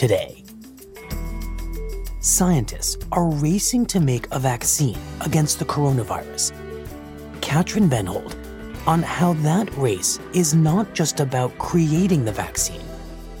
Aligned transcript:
Today, 0.00 0.42
scientists 2.20 2.96
are 3.12 3.28
racing 3.28 3.84
to 3.92 4.00
make 4.00 4.26
a 4.30 4.38
vaccine 4.38 4.98
against 5.20 5.58
the 5.58 5.66
coronavirus. 5.66 6.54
Katrin 7.42 7.86
Bennhold 7.86 8.34
on 8.86 9.02
how 9.02 9.34
that 9.44 9.68
race 9.76 10.18
is 10.32 10.54
not 10.54 10.94
just 10.94 11.20
about 11.20 11.58
creating 11.58 12.24
the 12.24 12.32
vaccine, 12.32 12.80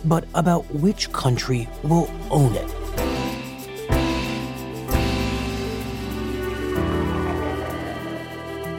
but 0.04 0.26
about 0.34 0.66
which 0.74 1.10
country 1.12 1.66
will 1.82 2.10
own 2.30 2.54
it. 2.54 2.70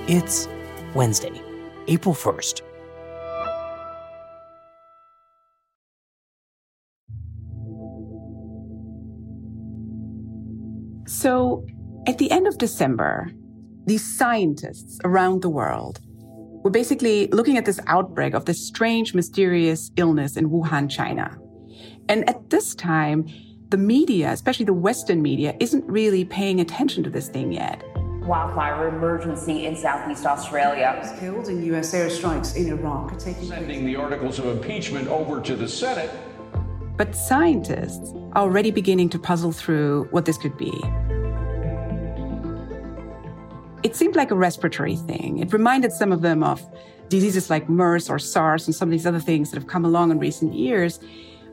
It's 0.07 0.47
Wednesday, 0.93 1.41
April 1.87 2.13
1st. 2.13 2.61
So, 11.05 11.65
at 12.07 12.17
the 12.17 12.31
end 12.31 12.47
of 12.47 12.57
December, 12.57 13.31
these 13.85 14.17
scientists 14.17 14.99
around 15.03 15.41
the 15.41 15.49
world 15.49 15.99
were 16.63 16.69
basically 16.69 17.27
looking 17.27 17.57
at 17.57 17.65
this 17.65 17.79
outbreak 17.87 18.33
of 18.33 18.45
this 18.45 18.65
strange, 18.65 19.13
mysterious 19.13 19.91
illness 19.97 20.37
in 20.37 20.49
Wuhan, 20.49 20.89
China. 20.89 21.37
And 22.07 22.27
at 22.29 22.49
this 22.49 22.75
time, 22.75 23.27
the 23.69 23.77
media, 23.77 24.31
especially 24.31 24.65
the 24.65 24.73
Western 24.73 25.21
media, 25.21 25.55
isn't 25.59 25.85
really 25.87 26.25
paying 26.25 26.59
attention 26.59 27.03
to 27.03 27.09
this 27.09 27.29
thing 27.29 27.51
yet. 27.51 27.83
Wildfire 28.21 28.89
emergency 28.89 29.65
in 29.65 29.75
Southeast 29.75 30.25
Australia. 30.25 31.17
Killed 31.19 31.47
in 31.47 31.63
U.S. 31.67 31.93
airstrikes 31.93 32.55
in 32.55 32.67
Iraq 32.67 33.17
taking 33.17 33.47
Sending 33.47 33.85
the 33.85 33.95
articles 33.95 34.37
of 34.37 34.45
impeachment 34.45 35.07
over 35.07 35.41
to 35.41 35.55
the 35.55 35.67
Senate. 35.67 36.11
But 36.97 37.15
scientists 37.15 38.13
are 38.13 38.20
already 38.35 38.71
beginning 38.71 39.09
to 39.09 39.19
puzzle 39.19 39.51
through 39.51 40.07
what 40.11 40.25
this 40.25 40.37
could 40.37 40.57
be. 40.57 40.73
It 43.83 43.95
seemed 43.95 44.15
like 44.15 44.31
a 44.31 44.35
respiratory 44.35 44.95
thing. 44.95 45.39
It 45.39 45.51
reminded 45.53 45.91
some 45.91 46.11
of 46.11 46.21
them 46.21 46.43
of 46.43 46.61
diseases 47.09 47.49
like 47.49 47.67
MERS 47.67 48.09
or 48.09 48.19
SARS 48.19 48.67
and 48.67 48.75
some 48.75 48.87
of 48.87 48.91
these 48.91 49.05
other 49.05 49.19
things 49.19 49.51
that 49.51 49.57
have 49.57 49.67
come 49.67 49.83
along 49.83 50.11
in 50.11 50.19
recent 50.19 50.53
years. 50.53 50.99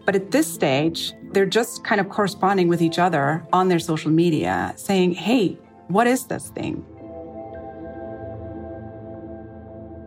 But 0.05 0.15
at 0.15 0.31
this 0.31 0.53
stage, 0.53 1.13
they're 1.33 1.47
just 1.47 1.85
kind 1.85 2.01
of 2.01 2.09
corresponding 2.09 2.69
with 2.69 2.81
each 2.81 2.99
other 2.99 3.47
on 3.53 3.69
their 3.69 3.79
social 3.79 4.11
media, 4.11 4.73
saying, 4.77 5.13
hey, 5.13 5.59
what 5.89 6.07
is 6.07 6.27
this 6.27 6.49
thing? 6.51 6.85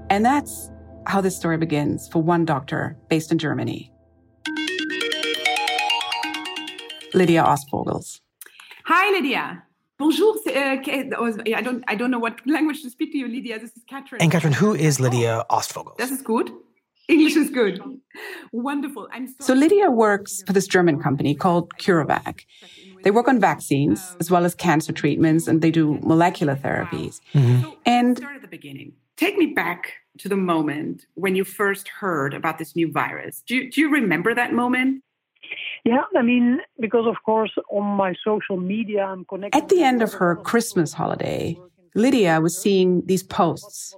And 0.10 0.26
that's 0.26 0.72
how 1.08 1.22
this 1.22 1.36
story 1.36 1.58
begins 1.58 2.08
for 2.08 2.22
one 2.22 2.46
doctor 2.46 2.98
based 3.10 3.32
in 3.32 3.38
Germany. 3.38 3.91
Lidia 7.14 7.44
Oostvogels. 7.44 8.22
Hi, 8.86 9.12
Lidia. 9.12 9.64
Bonjour. 9.98 10.36
Uh, 10.48 10.52
I 10.52 11.62
don't. 11.62 11.84
I 11.88 11.96
don't 11.96 12.12
know 12.12 12.20
what 12.20 12.40
language 12.48 12.82
to 12.82 12.90
speak 12.90 13.12
to 13.12 13.18
you, 13.18 13.28
Lidia. 13.28 13.60
This 13.60 13.76
is 13.78 13.84
Catherine. 13.88 14.22
And 14.22 14.32
Catherine, 14.32 14.54
who 14.54 14.74
is 14.74 15.00
Lidia 15.00 15.46
Oostvogels? 15.50 15.98
This 15.98 16.12
is 16.12 16.22
good. 16.22 16.52
English 17.08 17.36
is 17.36 17.50
good. 17.50 17.80
Wonderful. 18.52 19.08
I'm 19.12 19.28
so, 19.28 19.34
so 19.40 19.54
Lidia 19.54 19.92
works 19.92 20.44
for 20.48 20.54
this 20.54 20.68
German 20.68 21.00
company 21.00 21.36
called 21.36 21.76
CureVac. 21.78 22.46
They 23.04 23.12
work 23.12 23.28
on 23.28 23.40
vaccines 23.40 24.16
as 24.20 24.32
well 24.32 24.46
as 24.46 24.56
cancer 24.56 24.94
treatments, 24.94 25.48
and 25.48 25.62
they 25.62 25.72
do 25.72 26.00
molecular 26.02 26.56
therapies. 26.56 27.20
Mm-hmm. 27.34 27.62
So 27.62 27.78
and 27.86 28.18
start 28.18 28.36
at 28.36 28.42
the 28.42 28.48
beginning. 28.48 28.94
Take 29.18 29.38
me 29.38 29.48
back 29.48 29.94
to 30.20 30.30
the 30.30 30.36
moment 30.36 31.06
when 31.14 31.36
you 31.36 31.44
first 31.44 31.88
heard 31.88 32.34
about 32.34 32.58
this 32.58 32.76
new 32.76 32.92
virus. 32.92 33.44
Do 33.46 33.56
you, 33.56 33.72
do 33.72 33.82
you 33.82 33.92
remember 33.92 34.34
that 34.34 34.54
moment? 34.54 35.04
Yeah, 35.84 36.04
I 36.16 36.22
mean, 36.22 36.60
because 36.80 37.08
of 37.08 37.16
course, 37.26 37.52
on 37.70 37.84
my 37.98 38.14
social 38.24 38.58
media, 38.58 39.04
I'm 39.04 39.26
connected. 39.26 39.58
At 39.58 39.70
the 39.70 39.84
end 39.84 40.02
of 40.02 40.14
her 40.14 40.36
Christmas 40.36 40.94
holiday, 40.94 41.58
Lidia 41.96 42.40
was 42.42 42.58
seeing 42.58 43.06
these 43.06 43.24
posts. 43.24 43.96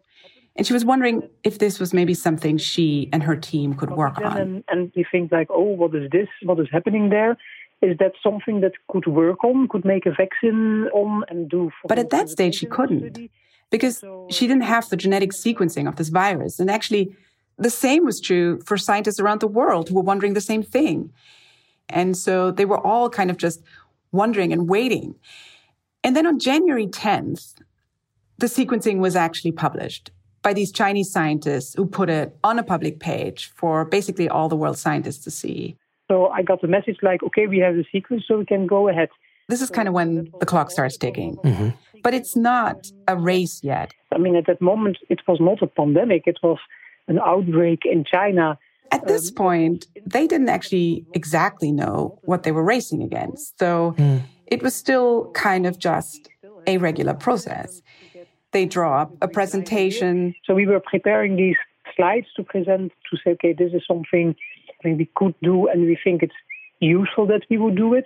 And 0.55 0.67
she 0.67 0.73
was 0.73 0.85
wondering 0.85 1.27
if 1.43 1.57
this 1.57 1.79
was 1.79 1.93
maybe 1.93 2.13
something 2.13 2.57
she 2.59 3.09
and 3.11 3.23
her 3.23 3.35
team 3.35 3.73
could 3.73 3.91
work 3.91 4.19
on. 4.19 4.37
And, 4.37 4.63
and 4.67 4.91
you 4.93 5.03
think 5.11 5.31
like, 5.31 5.47
oh, 5.49 5.63
what 5.63 5.95
is 5.95 6.09
this? 6.11 6.27
What 6.43 6.59
is 6.59 6.67
happening 6.71 7.09
there? 7.09 7.37
Is 7.81 7.97
that 7.97 8.13
something 8.21 8.61
that 8.61 8.73
could 8.87 9.07
work 9.07 9.43
on, 9.43 9.67
could 9.67 9.83
make 9.83 10.05
a 10.05 10.11
vaccine 10.11 10.87
on 10.93 11.23
and 11.27 11.49
do? 11.49 11.71
but 11.87 11.99
at 11.99 12.11
that 12.11 12.29
stage, 12.29 12.55
she 12.55 12.65
couldn't 12.65 13.29
because 13.71 14.03
she 14.29 14.47
didn't 14.47 14.63
have 14.63 14.87
the 14.89 14.95
genetic 14.95 15.31
sequencing 15.31 15.87
of 15.87 15.95
this 15.95 16.09
virus. 16.09 16.59
And 16.59 16.69
actually, 16.69 17.15
the 17.57 17.71
same 17.71 18.05
was 18.05 18.21
true 18.21 18.61
for 18.61 18.77
scientists 18.77 19.19
around 19.19 19.41
the 19.41 19.47
world 19.47 19.89
who 19.89 19.95
were 19.95 20.01
wondering 20.01 20.33
the 20.33 20.41
same 20.41 20.63
thing. 20.63 21.11
And 21.89 22.17
so 22.17 22.51
they 22.51 22.65
were 22.65 22.79
all 22.79 23.09
kind 23.09 23.29
of 23.29 23.37
just 23.37 23.61
wondering 24.11 24.53
and 24.53 24.69
waiting. 24.69 25.15
And 26.03 26.15
then 26.15 26.25
on 26.25 26.39
January 26.39 26.87
10th, 26.87 27.55
the 28.37 28.47
sequencing 28.47 28.99
was 28.99 29.15
actually 29.15 29.51
published 29.51 30.11
by 30.41 30.53
these 30.53 30.71
Chinese 30.71 31.11
scientists 31.11 31.73
who 31.73 31.85
put 31.85 32.09
it 32.09 32.35
on 32.43 32.59
a 32.59 32.63
public 32.63 32.99
page 32.99 33.51
for 33.55 33.85
basically 33.85 34.27
all 34.27 34.49
the 34.49 34.55
world 34.55 34.77
scientists 34.77 35.23
to 35.23 35.31
see. 35.31 35.77
So 36.09 36.27
I 36.27 36.41
got 36.41 36.61
the 36.61 36.67
message 36.67 36.97
like, 37.01 37.23
okay, 37.23 37.47
we 37.47 37.59
have 37.59 37.75
the 37.75 37.85
sequence, 37.91 38.25
so 38.27 38.37
we 38.37 38.45
can 38.45 38.67
go 38.67 38.89
ahead. 38.89 39.09
This 39.47 39.61
is 39.61 39.69
kind 39.69 39.87
of 39.87 39.93
when 39.93 40.29
the 40.39 40.45
clock 40.45 40.69
starts 40.71 40.97
ticking. 40.97 41.37
Mm-hmm. 41.37 41.69
But 42.03 42.13
it's 42.13 42.35
not 42.35 42.87
a 43.07 43.15
race 43.15 43.63
yet. 43.63 43.93
I 44.11 44.17
mean, 44.17 44.35
at 44.35 44.45
that 44.47 44.61
moment, 44.61 44.97
it 45.09 45.21
was 45.27 45.39
not 45.39 45.61
a 45.61 45.67
pandemic, 45.67 46.23
it 46.27 46.39
was 46.43 46.59
an 47.07 47.19
outbreak 47.19 47.83
in 47.85 48.03
China. 48.03 48.57
At 48.93 49.07
this 49.07 49.29
um, 49.29 49.35
point, 49.35 49.87
they 50.05 50.27
didn't 50.27 50.49
actually 50.49 51.05
exactly 51.13 51.71
know 51.71 52.19
what 52.23 52.43
they 52.43 52.51
were 52.51 52.63
racing 52.63 53.01
against. 53.01 53.57
So 53.57 53.95
mm. 53.97 54.21
it 54.45 54.61
was 54.61 54.75
still 54.75 55.31
kind 55.31 55.65
of 55.65 55.79
just 55.79 56.29
a 56.67 56.77
regular 56.77 57.15
process. 57.15 57.81
They 58.51 58.65
draw 58.65 59.01
up 59.01 59.11
a 59.21 59.27
presentation. 59.27 60.35
So 60.45 60.53
we 60.53 60.67
were 60.67 60.79
preparing 60.79 61.35
these 61.35 61.55
slides 61.95 62.27
to 62.35 62.43
present 62.43 62.91
to 63.09 63.17
say, 63.23 63.31
okay, 63.31 63.53
this 63.53 63.73
is 63.73 63.81
something 63.87 64.35
we 64.83 65.09
could 65.15 65.33
do 65.41 65.67
and 65.69 65.85
we 65.85 65.97
think 66.03 66.21
it's 66.21 66.35
useful 66.79 67.25
that 67.27 67.41
we 67.49 67.57
would 67.57 67.75
do 67.75 67.93
it. 67.93 68.05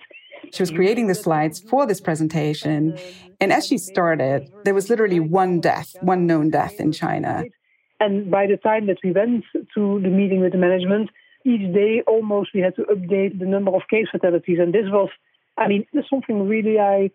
She 0.54 0.62
was 0.62 0.72
creating 0.72 1.08
the 1.08 1.16
slides 1.16 1.60
for 1.60 1.86
this 1.86 2.00
presentation. 2.00 2.98
And 3.42 3.52
as 3.52 3.68
she 3.68 3.78
started, 3.78 4.50
there 4.64 4.74
was 4.74 4.90
literally 4.90 5.20
one 5.20 5.60
death, 5.60 5.96
one 6.02 6.28
known 6.28 6.50
death 6.50 6.80
in 6.80 6.92
China. 6.92 7.44
And 8.00 8.30
by 8.30 8.48
the 8.48 8.58
time 8.58 8.88
that 8.88 8.98
we 9.04 9.12
went 9.12 9.44
to 9.74 10.00
the 10.02 10.10
meeting 10.10 10.42
with 10.42 10.52
the 10.52 10.58
management, 10.58 11.10
each 11.46 11.74
day 11.74 12.04
almost 12.06 12.52
we 12.54 12.62
had 12.62 12.76
to 12.76 12.84
update 12.84 13.40
the 13.40 13.46
number 13.46 13.72
of 13.76 13.82
case 13.90 14.08
fatalities. 14.12 14.60
And 14.60 14.74
this 14.74 14.86
was, 14.88 15.10
I 15.58 15.68
mean, 15.68 15.86
this 15.94 16.04
is 16.04 16.10
something 16.10 16.48
really 16.48 16.80
I, 16.80 17.10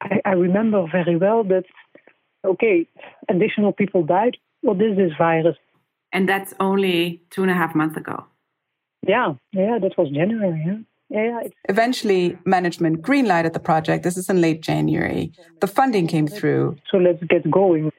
I, 0.00 0.20
I 0.24 0.32
remember 0.32 0.86
very 0.90 1.16
well 1.16 1.44
that, 1.44 1.64
okay, 2.44 2.86
additional 3.28 3.72
people 3.72 4.02
died. 4.02 4.36
What 4.60 4.82
is 4.82 4.96
this 4.96 5.12
virus? 5.16 5.56
And 6.12 6.28
that's 6.28 6.54
only 6.60 7.22
two 7.30 7.42
and 7.42 7.50
a 7.50 7.54
half 7.54 7.74
months 7.74 7.96
ago. 7.96 8.24
Yeah, 9.06 9.34
yeah, 9.52 9.78
that 9.80 9.96
was 9.96 10.10
January. 10.10 10.62
Yeah. 10.66 10.78
Yeah, 11.10 11.40
yeah. 11.42 11.48
Eventually, 11.70 12.36
management 12.44 13.00
greenlighted 13.00 13.54
the 13.54 13.60
project. 13.60 14.04
This 14.04 14.18
is 14.18 14.28
in 14.28 14.42
late 14.42 14.60
January. 14.60 15.32
The 15.60 15.66
funding 15.66 16.06
came 16.06 16.26
through. 16.26 16.76
So 16.90 16.98
let's 16.98 17.22
get 17.24 17.50
going. 17.50 17.90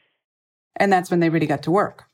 And 0.75 0.93
that's 0.93 1.09
when 1.09 1.19
they 1.19 1.29
really 1.29 1.47
got 1.47 1.63
to 1.63 1.71
work. 1.71 2.05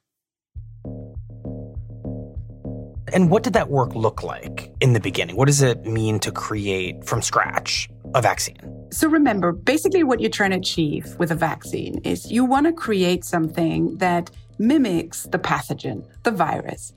And 3.15 3.31
what 3.31 3.44
did 3.44 3.53
that 3.53 3.69
work 3.69 3.95
look 3.95 4.23
like 4.23 4.69
in 4.81 4.91
the 4.91 5.00
beginning? 5.00 5.38
What 5.38 5.45
does 5.45 5.62
it 5.62 5.85
mean 5.85 6.19
to 6.19 6.33
create 6.33 7.06
from 7.06 7.21
scratch 7.21 7.89
a 8.13 8.21
vaccine? 8.21 8.59
So 8.91 9.07
remember, 9.07 9.53
basically, 9.53 10.03
what 10.03 10.19
you're 10.19 10.29
trying 10.29 10.51
to 10.51 10.57
achieve 10.57 11.15
with 11.17 11.31
a 11.31 11.35
vaccine 11.35 12.00
is 12.03 12.29
you 12.29 12.44
want 12.44 12.65
to 12.65 12.73
create 12.73 13.23
something 13.23 13.97
that 14.00 14.31
mimics 14.57 15.23
the 15.31 15.39
pathogen, 15.39 16.06
the 16.23 16.31
virus, 16.31 16.91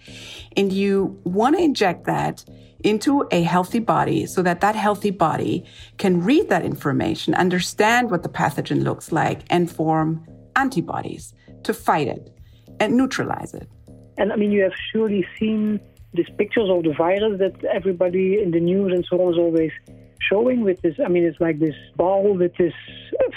and 0.56 0.73
you 0.73 1.20
want 1.23 1.56
to 1.56 1.62
inject 1.62 2.05
that 2.06 2.44
into 2.81 3.25
a 3.31 3.43
healthy 3.43 3.79
body 3.79 4.26
so 4.26 4.43
that 4.43 4.61
that 4.61 4.75
healthy 4.75 5.12
body 5.12 5.65
can 5.99 6.25
read 6.25 6.49
that 6.49 6.65
information, 6.65 7.32
understand 7.35 8.11
what 8.11 8.25
the 8.25 8.29
pathogen 8.29 8.82
looks 8.82 9.12
like, 9.12 9.43
and 9.50 9.70
form 9.70 10.26
antibodies 10.56 11.32
to 11.62 11.73
fight 11.73 12.09
it 12.09 12.37
and 12.81 12.97
neutralize 12.97 13.55
it. 13.55 13.69
And 14.17 14.32
I 14.32 14.37
mean, 14.37 14.50
you 14.50 14.62
have 14.62 14.75
surely 14.93 15.25
seen 15.38 15.81
these 16.14 16.28
pictures 16.37 16.69
of 16.70 16.82
the 16.84 16.94
virus 16.94 17.38
that 17.38 17.55
everybody 17.64 18.43
in 18.43 18.50
the 18.50 18.60
news 18.60 18.93
and 18.93 19.05
so 19.08 19.20
on 19.20 19.32
is 19.32 19.38
always 19.38 19.72
showing 20.20 20.62
with 20.62 20.81
this 20.82 20.94
i 21.05 21.08
mean 21.08 21.25
it's 21.25 21.40
like 21.40 21.58
this 21.58 21.76
ball 21.96 22.34
with 22.34 22.52
these 22.56 22.72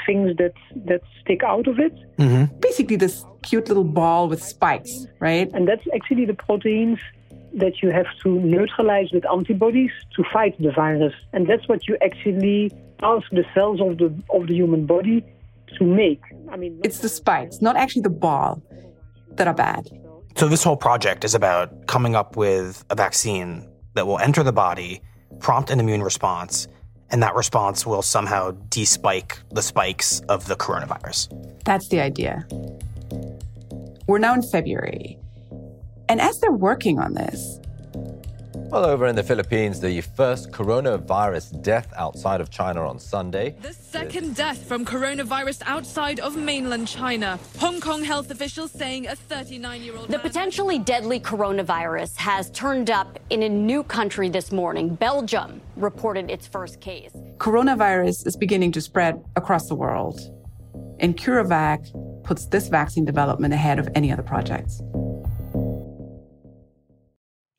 things 0.06 0.36
that 0.38 0.54
that 0.86 1.02
stick 1.22 1.44
out 1.44 1.68
of 1.68 1.80
it. 1.80 1.94
Mm-hmm. 2.18 2.58
basically 2.60 2.96
this 2.96 3.26
cute 3.44 3.68
little 3.68 3.84
ball 3.84 4.28
with 4.28 4.44
spikes 4.44 5.06
right? 5.20 5.50
And 5.54 5.68
that's 5.68 5.86
actually 5.94 6.26
the 6.26 6.34
proteins 6.34 7.00
that 7.54 7.82
you 7.82 7.90
have 7.92 8.08
to 8.24 8.30
neutralize 8.30 9.12
with 9.12 9.26
antibodies 9.30 9.92
to 10.16 10.24
fight 10.32 10.58
the 10.62 10.72
virus. 10.72 11.14
And 11.34 11.48
that's 11.48 11.68
what 11.68 11.88
you 11.88 11.98
actually 12.02 12.72
ask 13.04 13.30
the 13.32 13.44
cells 13.54 13.82
of 13.82 13.98
the 13.98 14.10
of 14.34 14.48
the 14.48 14.56
human 14.56 14.86
body 14.86 15.24
to 15.78 15.84
make. 15.84 16.22
I 16.52 16.58
mean 16.58 16.80
it's 16.84 17.00
the 17.00 17.10
spikes 17.10 17.62
not 17.62 17.76
actually 17.76 18.04
the 18.04 18.18
ball 18.28 18.62
that 19.38 19.48
are 19.48 19.54
bad 19.54 19.90
so 20.36 20.48
this 20.48 20.64
whole 20.64 20.78
project 20.78 21.24
is 21.24 21.36
about 21.36 21.88
coming 21.88 22.16
up 22.16 22.36
with 22.36 22.84
a 22.90 22.96
vaccine 22.96 23.70
that 23.94 24.08
will 24.08 24.20
enter 24.20 24.44
the 24.44 24.54
body 24.54 25.02
prompt 25.40 25.70
an 25.70 25.80
immune 25.80 26.04
response, 26.04 26.68
and 27.10 27.22
that 27.24 27.36
response 27.36 27.86
will 27.86 28.02
somehow 28.02 28.52
despike 28.70 29.38
the 29.52 29.62
spikes 29.62 30.22
of 30.30 30.48
the 30.48 30.56
coronavirus. 30.56 31.64
That's 31.66 31.88
the 31.90 32.00
idea. 32.00 32.46
We're 34.08 34.20
now 34.20 34.34
in 34.34 34.44
February. 34.44 35.18
And 36.10 36.20
as 36.20 36.40
they're 36.40 36.52
working 36.52 37.00
on 37.00 37.14
this, 37.14 37.60
well, 38.72 38.86
over 38.86 39.06
in 39.08 39.18
the 39.18 39.24
Philippines, 39.24 39.82
the 39.82 40.00
first 40.00 40.50
coronavirus 40.52 41.62
death 41.62 41.92
outside 41.98 42.40
of 42.40 42.50
China 42.50 42.88
on 42.88 43.00
Sunday. 43.00 43.54
The 43.62 43.74
second 43.74 44.34
death 44.34 44.66
from 44.66 44.86
coronavirus 44.86 45.62
outside 45.66 46.22
of 46.22 46.38
mainland 46.38 46.88
China. 46.88 47.38
Hong 47.60 47.82
Kong 47.82 48.02
health 48.02 48.32
officials 48.32 48.72
saying 48.72 49.08
a 49.08 49.16
39 49.16 49.82
year 49.82 49.98
old. 49.98 50.08
The 50.08 50.20
potentially 50.20 50.80
deadly 50.80 51.20
coronavirus 51.20 52.16
has 52.16 52.50
turned 52.52 52.90
up 52.90 53.20
in 53.30 53.44
a 53.44 53.50
new 53.50 53.84
country 53.84 54.30
this 54.30 54.54
morning. 54.54 54.96
Belgium 54.96 55.62
reported 55.76 56.32
its 56.32 56.48
first 56.48 56.80
case. 56.80 57.12
Coronavirus 57.40 58.26
is 58.26 58.38
beginning 58.38 58.72
to 58.72 58.80
spread 58.80 59.22
across 59.36 59.68
the 59.68 59.76
world. 59.76 60.22
And 61.02 61.18
CureVac 61.18 62.24
puts 62.24 62.46
this 62.46 62.70
vaccine 62.70 63.04
development 63.04 63.54
ahead 63.54 63.80
of 63.80 63.90
any 63.96 64.14
other 64.14 64.24
projects. 64.24 64.82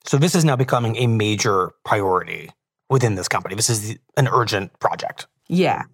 So 0.05 0.19
this 0.19 0.35
is 0.35 0.45
now 0.45 0.57
becoming 0.57 0.97
a 0.97 1.07
major 1.07 1.73
priority 1.85 2.51
within 2.91 3.15
this 3.15 3.29
company. 3.29 3.55
This 3.55 3.71
is 3.71 3.99
an 4.17 4.29
urgent 4.29 4.79
project. 4.79 5.27
Yeah. 5.49 5.85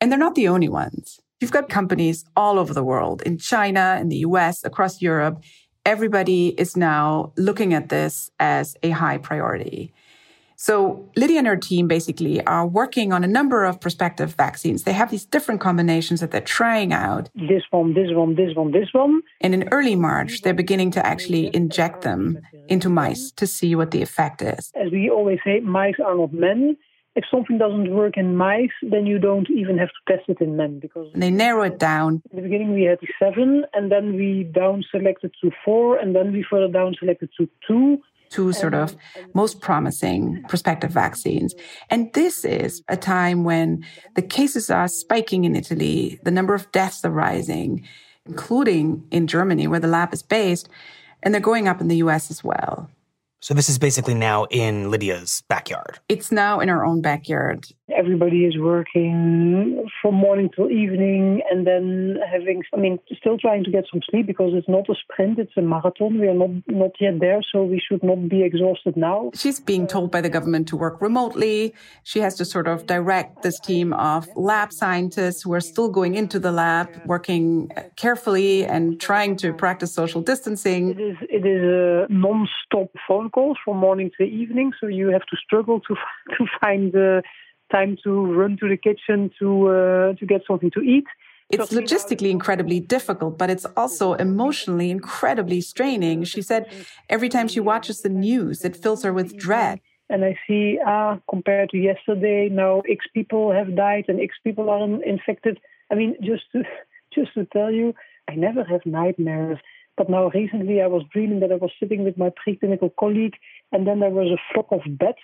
And 0.00 0.10
they're 0.10 0.18
not 0.18 0.34
the 0.34 0.48
only 0.48 0.68
ones. 0.68 1.20
You've 1.40 1.52
got 1.52 1.68
companies 1.68 2.24
all 2.36 2.58
over 2.58 2.74
the 2.74 2.84
world, 2.84 3.22
in 3.22 3.38
China, 3.38 3.98
in 4.00 4.08
the 4.08 4.18
US, 4.18 4.64
across 4.64 5.00
Europe. 5.00 5.42
Everybody 5.86 6.48
is 6.58 6.76
now 6.76 7.32
looking 7.36 7.72
at 7.72 7.88
this 7.88 8.30
as 8.38 8.76
a 8.82 8.90
high 8.90 9.18
priority. 9.18 9.93
So 10.56 11.08
Lidia 11.16 11.38
and 11.38 11.46
her 11.46 11.56
team 11.56 11.88
basically 11.88 12.44
are 12.46 12.66
working 12.66 13.12
on 13.12 13.24
a 13.24 13.26
number 13.26 13.64
of 13.64 13.80
prospective 13.80 14.34
vaccines. 14.34 14.84
They 14.84 14.92
have 14.92 15.10
these 15.10 15.24
different 15.24 15.60
combinations 15.60 16.20
that 16.20 16.30
they're 16.30 16.40
trying 16.40 16.92
out. 16.92 17.28
This 17.34 17.62
one, 17.70 17.94
this 17.94 18.10
one, 18.12 18.36
this 18.36 18.54
one, 18.54 18.72
this 18.72 18.88
one. 18.92 19.22
And 19.40 19.54
in 19.54 19.68
early 19.70 19.96
March, 19.96 20.42
they're 20.42 20.54
beginning 20.54 20.90
to 20.92 21.04
actually 21.04 21.54
inject 21.54 22.02
them 22.02 22.38
into 22.68 22.88
mice 22.88 23.30
to 23.32 23.46
see 23.46 23.74
what 23.74 23.90
the 23.90 24.02
effect 24.02 24.42
is. 24.42 24.72
As 24.74 24.90
we 24.92 25.10
always 25.10 25.38
say, 25.44 25.60
mice 25.60 25.96
are 26.04 26.16
not 26.16 26.32
men. 26.32 26.76
If 27.16 27.24
something 27.30 27.58
doesn't 27.58 27.94
work 27.94 28.16
in 28.16 28.36
mice, 28.36 28.72
then 28.82 29.06
you 29.06 29.20
don't 29.20 29.48
even 29.48 29.78
have 29.78 29.88
to 29.88 30.16
test 30.16 30.28
it 30.28 30.40
in 30.40 30.56
men 30.56 30.80
because 30.80 31.12
and 31.14 31.22
they 31.22 31.30
narrow 31.30 31.62
it 31.62 31.78
down. 31.78 32.22
In 32.32 32.36
the 32.36 32.42
beginning, 32.42 32.74
we 32.74 32.82
had 32.82 32.98
seven, 33.20 33.64
and 33.72 33.92
then 33.92 34.16
we 34.16 34.50
down 34.52 34.84
selected 34.90 35.32
to 35.40 35.52
four, 35.64 35.96
and 35.96 36.16
then 36.16 36.32
we 36.32 36.42
further 36.42 36.66
down 36.66 36.96
selected 36.98 37.30
to 37.38 37.48
two 37.68 37.98
two 38.34 38.52
sort 38.52 38.74
of 38.74 38.96
most 39.32 39.60
promising 39.60 40.42
prospective 40.48 40.90
vaccines. 40.90 41.54
And 41.88 42.12
this 42.14 42.44
is 42.44 42.82
a 42.88 42.96
time 42.96 43.44
when 43.44 43.84
the 44.16 44.22
cases 44.22 44.70
are 44.70 44.88
spiking 44.88 45.44
in 45.44 45.54
Italy, 45.54 46.18
the 46.24 46.32
number 46.32 46.52
of 46.52 46.70
deaths 46.72 47.04
are 47.04 47.10
rising, 47.10 47.86
including 48.26 49.06
in 49.12 49.28
Germany, 49.28 49.68
where 49.68 49.78
the 49.78 49.86
lab 49.86 50.12
is 50.12 50.22
based, 50.22 50.68
and 51.22 51.32
they're 51.32 51.40
going 51.40 51.68
up 51.68 51.80
in 51.80 51.86
the 51.86 51.98
US 51.98 52.28
as 52.28 52.42
well. 52.42 52.90
So 53.40 53.54
this 53.54 53.68
is 53.68 53.78
basically 53.78 54.14
now 54.14 54.46
in 54.50 54.90
Lidia's 54.90 55.42
backyard. 55.48 56.00
It's 56.08 56.32
now 56.32 56.58
in 56.58 56.68
our 56.70 56.84
own 56.84 57.02
backyard. 57.02 57.66
Everybody 57.92 58.46
is 58.46 58.56
working 58.58 59.86
from 60.00 60.14
morning 60.14 60.48
till 60.56 60.70
evening 60.70 61.42
and 61.50 61.66
then 61.66 62.16
having, 62.32 62.62
I 62.72 62.78
mean, 62.78 62.98
still 63.14 63.36
trying 63.36 63.62
to 63.64 63.70
get 63.70 63.84
some 63.92 64.00
sleep 64.10 64.26
because 64.26 64.52
it's 64.54 64.68
not 64.70 64.88
a 64.88 64.94
sprint, 64.94 65.38
it's 65.38 65.52
a 65.58 65.60
marathon. 65.60 66.18
We 66.18 66.28
are 66.28 66.34
not, 66.34 66.50
not 66.66 66.92
yet 66.98 67.20
there, 67.20 67.40
so 67.52 67.62
we 67.62 67.78
should 67.86 68.02
not 68.02 68.26
be 68.30 68.42
exhausted 68.42 68.96
now. 68.96 69.32
She's 69.34 69.60
being 69.60 69.86
told 69.86 70.10
by 70.10 70.22
the 70.22 70.30
government 70.30 70.66
to 70.68 70.78
work 70.78 71.02
remotely. 71.02 71.74
She 72.04 72.20
has 72.20 72.36
to 72.36 72.46
sort 72.46 72.68
of 72.68 72.86
direct 72.86 73.42
this 73.42 73.60
team 73.60 73.92
of 73.92 74.28
lab 74.34 74.72
scientists 74.72 75.42
who 75.42 75.52
are 75.52 75.60
still 75.60 75.90
going 75.90 76.14
into 76.14 76.38
the 76.38 76.52
lab, 76.52 76.88
working 77.04 77.70
carefully 77.96 78.64
and 78.64 78.98
trying 78.98 79.36
to 79.36 79.52
practice 79.52 79.92
social 79.92 80.22
distancing. 80.22 80.92
It 80.92 81.00
is, 81.00 81.16
it 81.28 81.44
is 81.44 81.62
a 81.62 82.06
non-stop 82.10 82.88
phone 83.06 83.28
call 83.28 83.56
from 83.62 83.76
morning 83.76 84.10
to 84.16 84.24
evening, 84.24 84.72
so 84.80 84.86
you 84.86 85.08
have 85.08 85.26
to 85.26 85.36
struggle 85.36 85.80
to, 85.80 85.94
to 86.38 86.46
find 86.62 86.90
the 86.90 87.22
time 87.74 87.96
to 88.04 88.10
run 88.40 88.56
to 88.60 88.68
the 88.68 88.76
kitchen 88.76 89.30
to 89.38 89.48
uh, 89.68 90.12
to 90.18 90.26
get 90.26 90.42
something 90.48 90.70
to 90.72 90.80
eat. 90.80 91.06
It's 91.50 91.72
logistically 91.72 92.30
incredibly 92.30 92.80
difficult, 92.80 93.36
but 93.38 93.48
it's 93.50 93.66
also 93.76 94.14
emotionally 94.14 94.90
incredibly 94.90 95.60
straining. 95.60 96.24
She 96.24 96.42
said 96.42 96.62
every 97.10 97.28
time 97.28 97.48
she 97.48 97.60
watches 97.60 98.00
the 98.00 98.08
news, 98.08 98.64
it 98.64 98.74
fills 98.76 99.02
her 99.04 99.12
with 99.12 99.36
dread. 99.36 99.80
And 100.08 100.24
I 100.24 100.38
see, 100.46 100.78
ah, 100.86 101.18
compared 101.28 101.70
to 101.70 101.78
yesterday, 101.78 102.48
now 102.50 102.82
X 102.88 103.06
people 103.12 103.52
have 103.52 103.74
died 103.76 104.04
and 104.08 104.20
X 104.20 104.34
people 104.42 104.68
are 104.70 104.82
infected. 105.02 105.58
I 105.90 105.94
mean, 105.94 106.16
just 106.20 106.44
to, 106.52 106.62
just 107.14 107.34
to 107.34 107.44
tell 107.46 107.70
you, 107.70 107.94
I 108.28 108.34
never 108.34 108.64
have 108.64 108.84
nightmares. 108.84 109.58
But 109.96 110.10
now 110.10 110.30
recently 110.30 110.82
I 110.82 110.88
was 110.88 111.02
dreaming 111.12 111.40
that 111.40 111.52
I 111.52 111.56
was 111.56 111.70
sitting 111.78 112.04
with 112.04 112.18
my 112.18 112.30
preclinical 112.42 112.90
colleague 112.98 113.36
and 113.70 113.86
then 113.86 114.00
there 114.00 114.10
was 114.10 114.28
a 114.32 114.42
flock 114.52 114.66
of 114.72 114.80
bats 114.98 115.22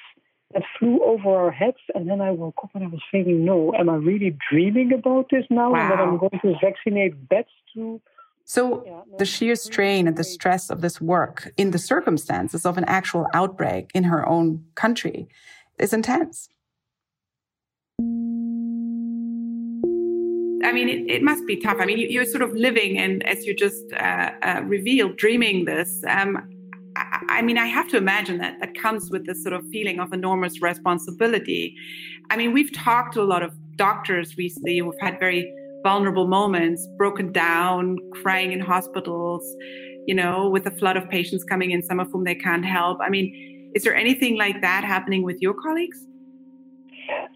that 0.52 0.62
flew 0.78 1.02
over 1.04 1.36
our 1.36 1.50
heads. 1.50 1.78
And 1.94 2.08
then 2.08 2.20
I 2.20 2.30
woke 2.30 2.56
up 2.62 2.70
and 2.74 2.84
I 2.84 2.86
was 2.88 3.00
thinking, 3.10 3.44
no, 3.44 3.72
am 3.74 3.88
I 3.88 3.94
really 3.94 4.36
dreaming 4.50 4.92
about 4.92 5.26
this 5.30 5.44
now? 5.50 5.72
Wow. 5.72 5.80
And 5.80 5.90
that 5.90 6.00
I'm 6.00 6.18
going 6.18 6.40
to 6.42 6.54
vaccinate 6.60 7.28
bats 7.28 7.50
too? 7.72 8.00
So, 8.44 9.04
the 9.18 9.24
sheer 9.24 9.54
strain 9.54 10.08
and 10.08 10.16
the 10.16 10.24
stress 10.24 10.70
of 10.70 10.80
this 10.80 11.00
work 11.00 11.52
in 11.56 11.70
the 11.70 11.78
circumstances 11.78 12.66
of 12.66 12.78
an 12.78 12.84
actual 12.86 13.28
outbreak 13.32 13.92
in 13.94 14.02
her 14.04 14.28
own 14.28 14.64
country 14.74 15.28
is 15.78 15.92
intense. 15.92 16.48
I 20.64 20.72
mean, 20.72 20.88
it, 20.88 21.10
it, 21.10 21.22
must 21.22 21.46
be 21.46 21.56
tough. 21.56 21.76
I 21.78 21.86
mean, 21.86 21.98
you, 21.98 22.20
are 22.20 22.24
sort 22.24 22.42
of 22.42 22.52
living 22.52 22.98
and, 22.98 23.24
as 23.24 23.46
you 23.46 23.54
just 23.54 23.84
uh, 23.92 24.32
uh, 24.42 24.62
revealed, 24.64 25.16
dreaming 25.16 25.64
this. 25.64 26.02
Um, 26.08 26.49
I 27.28 27.42
mean, 27.42 27.58
I 27.58 27.66
have 27.66 27.88
to 27.88 27.96
imagine 27.96 28.38
that 28.38 28.58
that 28.60 28.74
comes 28.74 29.10
with 29.10 29.26
this 29.26 29.42
sort 29.42 29.52
of 29.52 29.64
feeling 29.70 30.00
of 30.00 30.12
enormous 30.12 30.60
responsibility. 30.62 31.76
I 32.30 32.36
mean, 32.36 32.52
we've 32.52 32.72
talked 32.72 33.14
to 33.14 33.22
a 33.22 33.24
lot 33.24 33.42
of 33.42 33.52
doctors 33.76 34.36
recently 34.36 34.78
who've 34.78 34.98
had 35.00 35.18
very 35.18 35.52
vulnerable 35.82 36.26
moments, 36.26 36.86
broken 36.96 37.32
down, 37.32 37.96
crying 38.22 38.52
in 38.52 38.60
hospitals, 38.60 39.42
you 40.06 40.14
know, 40.14 40.48
with 40.48 40.66
a 40.66 40.70
flood 40.72 40.96
of 40.96 41.08
patients 41.08 41.44
coming 41.44 41.70
in, 41.70 41.82
some 41.82 42.00
of 42.00 42.10
whom 42.12 42.24
they 42.24 42.34
can't 42.34 42.64
help. 42.64 42.98
I 43.00 43.08
mean, 43.08 43.72
is 43.74 43.82
there 43.84 43.94
anything 43.94 44.36
like 44.36 44.60
that 44.60 44.84
happening 44.84 45.22
with 45.22 45.38
your 45.40 45.54
colleagues? 45.54 45.98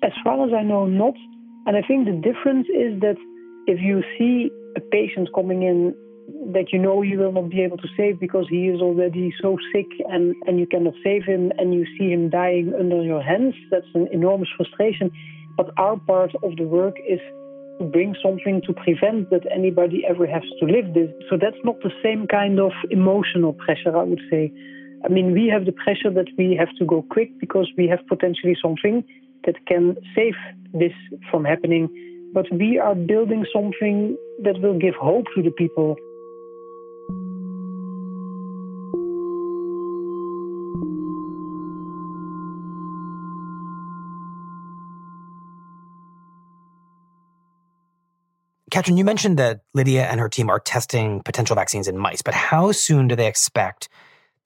As 0.03 0.13
far 0.23 0.47
as 0.47 0.53
I 0.53 0.63
know, 0.63 0.87
not. 0.87 1.15
And 1.67 1.77
I 1.77 1.83
think 1.83 2.07
the 2.07 2.13
difference 2.13 2.67
is 2.69 3.01
that 3.01 3.17
if 3.67 3.81
you 3.81 4.03
see 4.19 4.51
a 4.77 4.81
patient 4.81 5.29
coming 5.35 5.63
in 5.63 5.95
that 6.53 6.73
you 6.73 6.79
know 6.79 7.03
you 7.03 7.19
will 7.19 7.33
not 7.33 7.51
be 7.51 7.63
able 7.63 7.77
to 7.79 7.89
save 7.97 8.21
because 8.21 8.47
he 8.49 8.69
is 8.69 8.81
already 8.81 9.35
so 9.41 9.57
sick 9.73 9.87
and, 10.09 10.35
and 10.47 10.59
you 10.59 10.67
cannot 10.67 10.95
save 11.03 11.25
him 11.25 11.53
and 11.59 11.75
you 11.75 11.87
see 11.99 12.11
him 12.11 12.31
dying 12.31 12.73
under 12.79 13.03
your 13.03 13.23
hands. 13.23 13.55
That's 13.71 13.87
an 13.95 14.09
enormous 14.13 14.49
frustration. 14.57 15.11
But 15.57 15.71
our 15.79 15.97
part 15.97 16.33
of 16.43 16.57
the 16.57 16.65
work 16.65 16.97
is 17.09 17.21
to 17.79 17.85
bring 17.87 18.15
something 18.23 18.63
to 18.67 18.73
prevent 18.73 19.31
that 19.31 19.43
anybody 19.53 20.05
ever 20.09 20.27
has 20.27 20.43
to 20.61 20.67
live 20.67 20.95
this. 20.95 21.11
So 21.29 21.37
that's 21.41 21.57
not 21.65 21.81
the 21.83 21.91
same 22.03 22.27
kind 22.27 22.61
of 22.61 22.73
emotional 22.91 23.53
pressure, 23.53 23.97
I 23.97 24.03
would 24.05 24.21
say. 24.31 24.53
I 25.05 25.09
mean, 25.09 25.33
we 25.33 25.49
have 25.53 25.67
the 25.67 25.73
pressure 25.73 26.11
that 26.11 26.29
we 26.39 26.57
have 26.59 26.75
to 26.79 26.85
go 26.85 27.03
quick 27.03 27.31
because 27.39 27.71
we 27.77 27.89
have 27.89 28.01
potentially 28.09 28.57
something 28.61 29.05
that 29.45 29.57
can 29.67 29.97
save 30.15 30.35
this 30.73 30.93
from 31.31 31.45
happening. 31.45 31.89
But 32.33 32.47
we 32.51 32.79
are 32.79 32.95
building 32.95 33.45
something 33.53 34.17
that 34.43 34.61
will 34.61 34.79
give 34.79 34.95
hope 34.95 35.27
to 35.37 35.43
the 35.43 35.51
people. 35.51 35.97
Katrin, 48.75 48.97
you 48.97 49.05
mentioned 49.05 49.39
that 49.39 49.61
Lidia 49.73 50.03
and 50.03 50.19
her 50.19 50.29
team 50.29 50.51
are 50.51 50.59
testing 50.59 51.23
potential 51.23 51.55
vaccines 51.55 51.87
in 51.87 51.97
mice, 51.97 52.23
but 52.23 52.35
how 52.35 52.73
soon 52.73 53.07
do 53.07 53.15
they 53.15 53.29
expect 53.29 53.89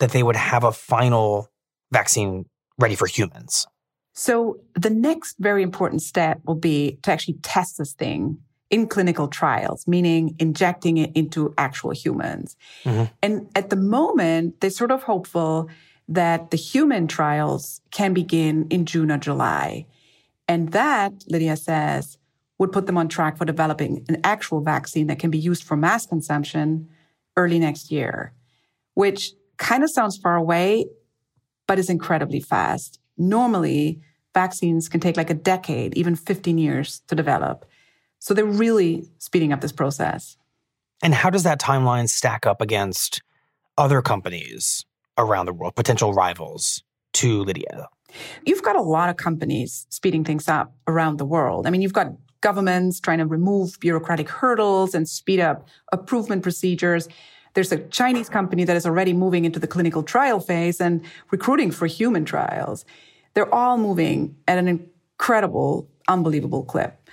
that 0.00 0.10
they 0.10 0.22
would 0.22 0.36
have 0.36 0.64
a 0.64 0.70
final 0.70 1.48
vaccine 1.92 2.44
ready 2.78 2.94
for 2.94 3.06
humans? 3.06 3.66
So, 4.12 4.60
the 4.74 4.90
next 4.90 5.36
very 5.38 5.62
important 5.62 6.02
step 6.02 6.42
will 6.44 6.56
be 6.56 6.98
to 7.04 7.10
actually 7.10 7.38
test 7.42 7.78
this 7.78 7.94
thing 7.94 8.36
in 8.68 8.86
clinical 8.86 9.28
trials, 9.28 9.88
meaning 9.88 10.36
injecting 10.38 10.98
it 10.98 11.10
into 11.14 11.54
actual 11.56 11.92
humans. 11.92 12.54
Mm-hmm. 12.84 13.04
And 13.22 13.48
at 13.54 13.70
the 13.70 13.76
moment, 13.76 14.60
they're 14.60 14.68
sort 14.68 14.90
of 14.90 15.04
hopeful 15.04 15.70
that 16.06 16.50
the 16.50 16.58
human 16.58 17.06
trials 17.06 17.80
can 17.92 18.12
begin 18.12 18.66
in 18.68 18.84
June 18.84 19.10
or 19.10 19.16
July. 19.16 19.86
And 20.46 20.72
that, 20.72 21.12
Lidia 21.28 21.56
says, 21.56 22.17
would 22.58 22.72
put 22.72 22.86
them 22.86 22.98
on 22.98 23.08
track 23.08 23.38
for 23.38 23.44
developing 23.44 24.04
an 24.08 24.20
actual 24.24 24.60
vaccine 24.60 25.06
that 25.06 25.18
can 25.18 25.30
be 25.30 25.38
used 25.38 25.62
for 25.62 25.76
mass 25.76 26.06
consumption 26.06 26.88
early 27.36 27.58
next 27.58 27.90
year, 27.90 28.32
which 28.94 29.32
kind 29.56 29.84
of 29.84 29.90
sounds 29.90 30.16
far 30.16 30.36
away, 30.36 30.86
but 31.66 31.78
is 31.78 31.88
incredibly 31.88 32.40
fast. 32.40 32.98
Normally, 33.16 34.00
vaccines 34.34 34.88
can 34.88 35.00
take 35.00 35.16
like 35.16 35.30
a 35.30 35.34
decade, 35.34 35.96
even 35.96 36.16
15 36.16 36.58
years 36.58 37.00
to 37.06 37.14
develop. 37.14 37.64
So 38.18 38.34
they're 38.34 38.44
really 38.44 39.08
speeding 39.18 39.52
up 39.52 39.60
this 39.60 39.72
process. 39.72 40.36
And 41.02 41.14
how 41.14 41.30
does 41.30 41.44
that 41.44 41.60
timeline 41.60 42.08
stack 42.08 42.46
up 42.46 42.60
against 42.60 43.22
other 43.76 44.02
companies 44.02 44.84
around 45.16 45.46
the 45.46 45.52
world, 45.52 45.76
potential 45.76 46.12
rivals 46.12 46.82
to 47.14 47.44
Lidia? 47.44 47.88
You've 48.44 48.62
got 48.62 48.76
a 48.76 48.82
lot 48.82 49.08
of 49.08 49.16
companies 49.16 49.86
speeding 49.90 50.24
things 50.24 50.48
up 50.48 50.74
around 50.88 51.18
the 51.18 51.24
world. 51.24 51.66
I 51.66 51.70
mean, 51.70 51.82
you've 51.82 51.92
got 51.92 52.08
governments 52.40 53.00
trying 53.00 53.18
to 53.18 53.26
remove 53.26 53.78
bureaucratic 53.80 54.28
hurdles 54.28 54.94
and 54.94 55.08
speed 55.08 55.40
up 55.40 55.66
approval 55.92 56.38
procedures. 56.40 57.08
There's 57.54 57.72
a 57.72 57.78
Chinese 57.88 58.28
company 58.28 58.64
that 58.64 58.76
is 58.76 58.86
already 58.86 59.12
moving 59.12 59.44
into 59.44 59.58
the 59.58 59.66
clinical 59.66 60.02
trial 60.02 60.40
phase 60.40 60.80
and 60.80 61.02
recruiting 61.30 61.70
for 61.70 61.86
human 61.86 62.24
trials. 62.24 62.84
They're 63.34 63.52
all 63.52 63.78
moving 63.78 64.36
at 64.46 64.58
an 64.58 64.68
incredible, 64.68 65.88
unbelievable 66.06 66.64
clip 66.64 67.08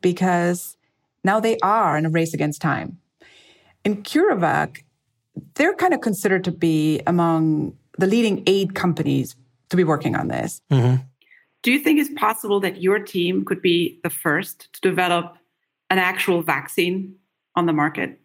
because 0.00 0.76
now 1.24 1.40
they 1.40 1.58
are 1.58 1.96
in 1.96 2.06
a 2.06 2.10
race 2.10 2.34
against 2.34 2.60
time. 2.60 2.98
In 3.84 4.02
CureVac, 4.02 4.82
they're 5.54 5.74
kind 5.74 5.94
of 5.94 6.00
considered 6.00 6.44
to 6.44 6.52
be 6.52 7.00
among 7.06 7.76
the 7.98 8.06
leading 8.06 8.42
aid 8.46 8.74
companies 8.74 9.36
to 9.70 9.76
be 9.76 9.84
working 9.84 10.16
on 10.16 10.28
this. 10.28 10.60
Mm-hmm. 10.70 11.02
Do 11.62 11.70
you 11.70 11.78
think 11.78 12.00
it's 12.00 12.10
possible 12.16 12.58
that 12.60 12.82
your 12.82 12.98
team 12.98 13.44
could 13.44 13.62
be 13.62 14.00
the 14.02 14.10
first 14.10 14.72
to 14.72 14.80
develop 14.80 15.36
an 15.90 15.98
actual 15.98 16.42
vaccine 16.42 17.14
on 17.54 17.66
the 17.66 17.72
market? 17.72 18.18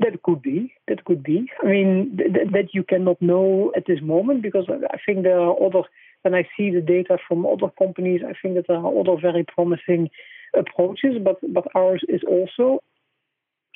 That 0.00 0.22
could 0.22 0.42
be. 0.42 0.72
That 0.86 1.04
could 1.04 1.22
be. 1.22 1.50
I 1.62 1.66
mean, 1.66 2.18
th- 2.18 2.52
that 2.52 2.74
you 2.74 2.84
cannot 2.84 3.20
know 3.20 3.72
at 3.76 3.86
this 3.86 4.00
moment 4.00 4.42
because 4.42 4.66
I 4.68 4.98
think 5.04 5.22
there 5.22 5.40
are 5.40 5.56
other. 5.60 5.82
When 6.22 6.34
I 6.34 6.48
see 6.56 6.70
the 6.70 6.80
data 6.80 7.16
from 7.26 7.46
other 7.46 7.70
companies, 7.78 8.20
I 8.24 8.34
think 8.42 8.56
that 8.56 8.66
there 8.68 8.76
are 8.76 9.00
other 9.00 9.16
very 9.20 9.44
promising 9.44 10.10
approaches, 10.54 11.16
but 11.22 11.36
but 11.52 11.66
ours 11.74 12.02
is 12.08 12.20
also. 12.28 12.80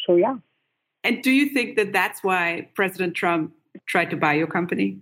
So 0.07 0.17
yeah. 0.17 0.37
And 1.05 1.23
do 1.23 1.31
you 1.31 1.49
think 1.49 1.77
that 1.77 1.93
that's 1.93 2.23
why 2.23 2.69
President 2.75 3.15
Trump 3.15 3.53
tried 3.87 4.11
to 4.11 4.17
buy 4.17 4.35
your 4.35 4.47
company? 4.47 4.99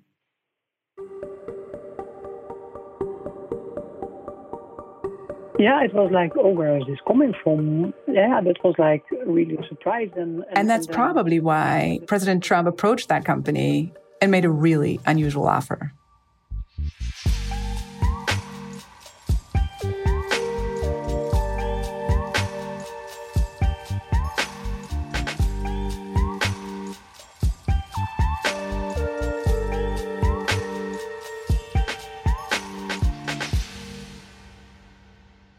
Yeah, 5.61 5.85
it 5.85 5.93
was 5.93 6.11
like, 6.11 6.33
oh, 6.37 6.49
where 6.49 6.79
is 6.79 6.85
this 6.87 6.99
coming 7.07 7.35
from? 7.45 7.93
Yeah, 8.09 8.41
that 8.41 8.57
was 8.65 8.75
like 8.79 9.05
really 9.27 9.57
a 9.57 9.69
surprise. 9.69 10.09
And, 10.17 10.39
and, 10.49 10.59
and 10.59 10.71
that's 10.71 10.87
and 10.87 10.95
probably 10.95 11.39
why 11.39 12.01
President 12.07 12.43
Trump 12.43 12.67
approached 12.67 13.09
that 13.11 13.27
company 13.27 13.93
and 14.23 14.31
made 14.31 14.47
a 14.47 14.51
really 14.51 15.01
unusual 15.05 15.47
offer. 15.47 15.93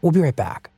We'll 0.02 0.12
be 0.12 0.20
right 0.20 0.36
back. 0.36 0.70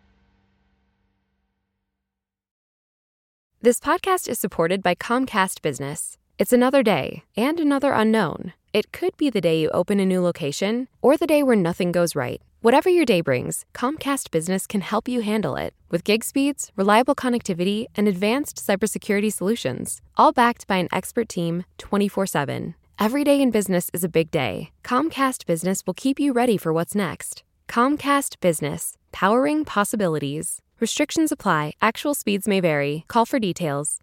This 3.62 3.80
podcast 3.80 4.28
is 4.28 4.38
supported 4.38 4.82
by 4.82 4.94
Comcast 4.94 5.62
Business. 5.62 6.18
It's 6.38 6.52
another 6.52 6.82
day 6.82 7.22
and 7.34 7.58
another 7.58 7.92
unknown. 7.92 8.52
It 8.74 8.92
could 8.92 9.16
be 9.16 9.30
the 9.30 9.40
day 9.40 9.58
you 9.58 9.70
open 9.70 10.00
a 10.00 10.04
new 10.04 10.20
location 10.20 10.88
or 11.00 11.16
the 11.16 11.26
day 11.26 11.42
where 11.42 11.56
nothing 11.56 11.90
goes 11.90 12.14
right. 12.14 12.42
Whatever 12.60 12.90
your 12.90 13.06
day 13.06 13.22
brings, 13.22 13.64
Comcast 13.72 14.30
Business 14.30 14.66
can 14.66 14.82
help 14.82 15.08
you 15.08 15.22
handle 15.22 15.56
it 15.56 15.74
with 15.90 16.04
gig 16.04 16.24
speeds, 16.24 16.72
reliable 16.76 17.14
connectivity, 17.14 17.86
and 17.94 18.06
advanced 18.06 18.56
cybersecurity 18.56 19.32
solutions, 19.32 20.02
all 20.16 20.32
backed 20.32 20.66
by 20.66 20.76
an 20.76 20.88
expert 20.92 21.28
team 21.28 21.64
24 21.78 22.26
7. 22.26 22.74
Every 22.98 23.24
day 23.24 23.40
in 23.40 23.50
business 23.50 23.90
is 23.94 24.04
a 24.04 24.08
big 24.08 24.30
day. 24.30 24.72
Comcast 24.82 25.46
Business 25.46 25.86
will 25.86 25.94
keep 25.94 26.20
you 26.20 26.32
ready 26.32 26.56
for 26.56 26.72
what's 26.72 26.94
next. 26.94 27.44
Comcast 27.74 28.38
Business 28.38 28.96
powering 29.10 29.64
possibilities. 29.64 30.62
Restrictions 30.78 31.32
apply. 31.32 31.72
Actual 31.82 32.14
speeds 32.14 32.46
may 32.46 32.60
vary. 32.60 33.04
Call 33.08 33.26
for 33.26 33.40
details. 33.40 33.98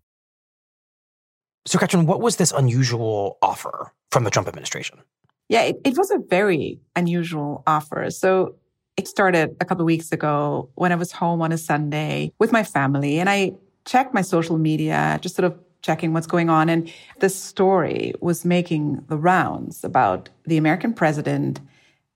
So, 1.65 1.79
Katrin, 1.79 2.05
what 2.05 2.19
was 2.19 2.35
this 2.35 2.51
unusual 2.51 3.37
offer 3.41 3.93
from 4.11 4.25
the 4.25 4.29
Trump 4.29 4.49
administration? 4.49 4.99
Yeah, 5.47 5.61
it, 5.61 5.77
it 5.85 5.97
was 5.97 6.11
a 6.11 6.17
very 6.17 6.81
unusual 6.97 7.63
offer. 7.65 8.09
So, 8.09 8.55
it 8.97 9.07
started 9.07 9.55
a 9.61 9.63
couple 9.63 9.83
of 9.83 9.85
weeks 9.85 10.11
ago 10.11 10.69
when 10.75 10.91
I 10.91 10.95
was 10.95 11.13
home 11.13 11.41
on 11.41 11.53
a 11.53 11.57
Sunday 11.57 12.33
with 12.39 12.51
my 12.51 12.65
family, 12.65 13.19
and 13.19 13.29
I 13.29 13.53
checked 13.85 14.13
my 14.13 14.21
social 14.21 14.57
media, 14.57 15.17
just 15.21 15.37
sort 15.37 15.45
of 15.45 15.57
checking 15.81 16.11
what's 16.11 16.27
going 16.27 16.49
on. 16.49 16.67
And 16.67 16.91
this 17.21 17.41
story 17.41 18.15
was 18.19 18.43
making 18.43 19.05
the 19.07 19.15
rounds 19.15 19.85
about 19.85 20.27
the 20.45 20.57
American 20.57 20.93
president 20.93 21.61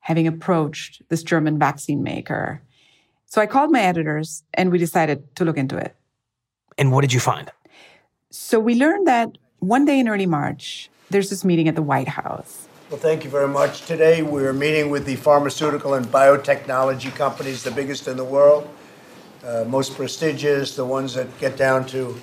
having 0.09 0.27
approached 0.27 1.01
this 1.09 1.23
German 1.23 1.57
vaccine 1.59 2.01
maker 2.03 2.61
so 3.35 3.41
I 3.41 3.47
called 3.47 3.69
my 3.69 3.81
editors 3.81 4.43
and 4.53 4.71
we 4.71 4.77
decided 4.77 5.35
to 5.35 5.43
look 5.43 5.57
into 5.57 5.77
it. 5.77 5.93
And 6.77 6.91
what 6.91 7.01
did 7.01 7.11
you 7.11 7.19
find? 7.19 7.51
So 8.31 8.59
we 8.59 8.75
learned 8.75 9.07
that 9.07 9.37
one 9.59 9.83
day 9.83 9.99
in 9.99 10.07
early 10.07 10.25
March, 10.25 10.89
there's 11.09 11.29
this 11.29 11.43
meeting 11.43 11.67
at 11.67 11.75
the 11.75 11.81
White 11.81 12.07
House. 12.07 12.69
Well, 12.89 12.99
thank 12.99 13.23
you 13.23 13.29
very 13.29 13.47
much. 13.47 13.81
Today 13.87 14.21
we're 14.21 14.53
meeting 14.53 14.89
with 14.89 15.05
the 15.05 15.15
pharmaceutical 15.15 15.95
and 15.95 16.05
biotechnology 16.05 17.13
companies, 17.15 17.63
the 17.63 17.71
biggest 17.71 18.07
in 18.07 18.15
the 18.15 18.23
world, 18.23 18.69
uh, 19.43 19.65
most 19.67 19.95
prestigious, 19.95 20.75
the 20.75 20.85
ones 20.85 21.13
that 21.15 21.27
get 21.39 21.57
down 21.57 21.85
to 21.87 22.15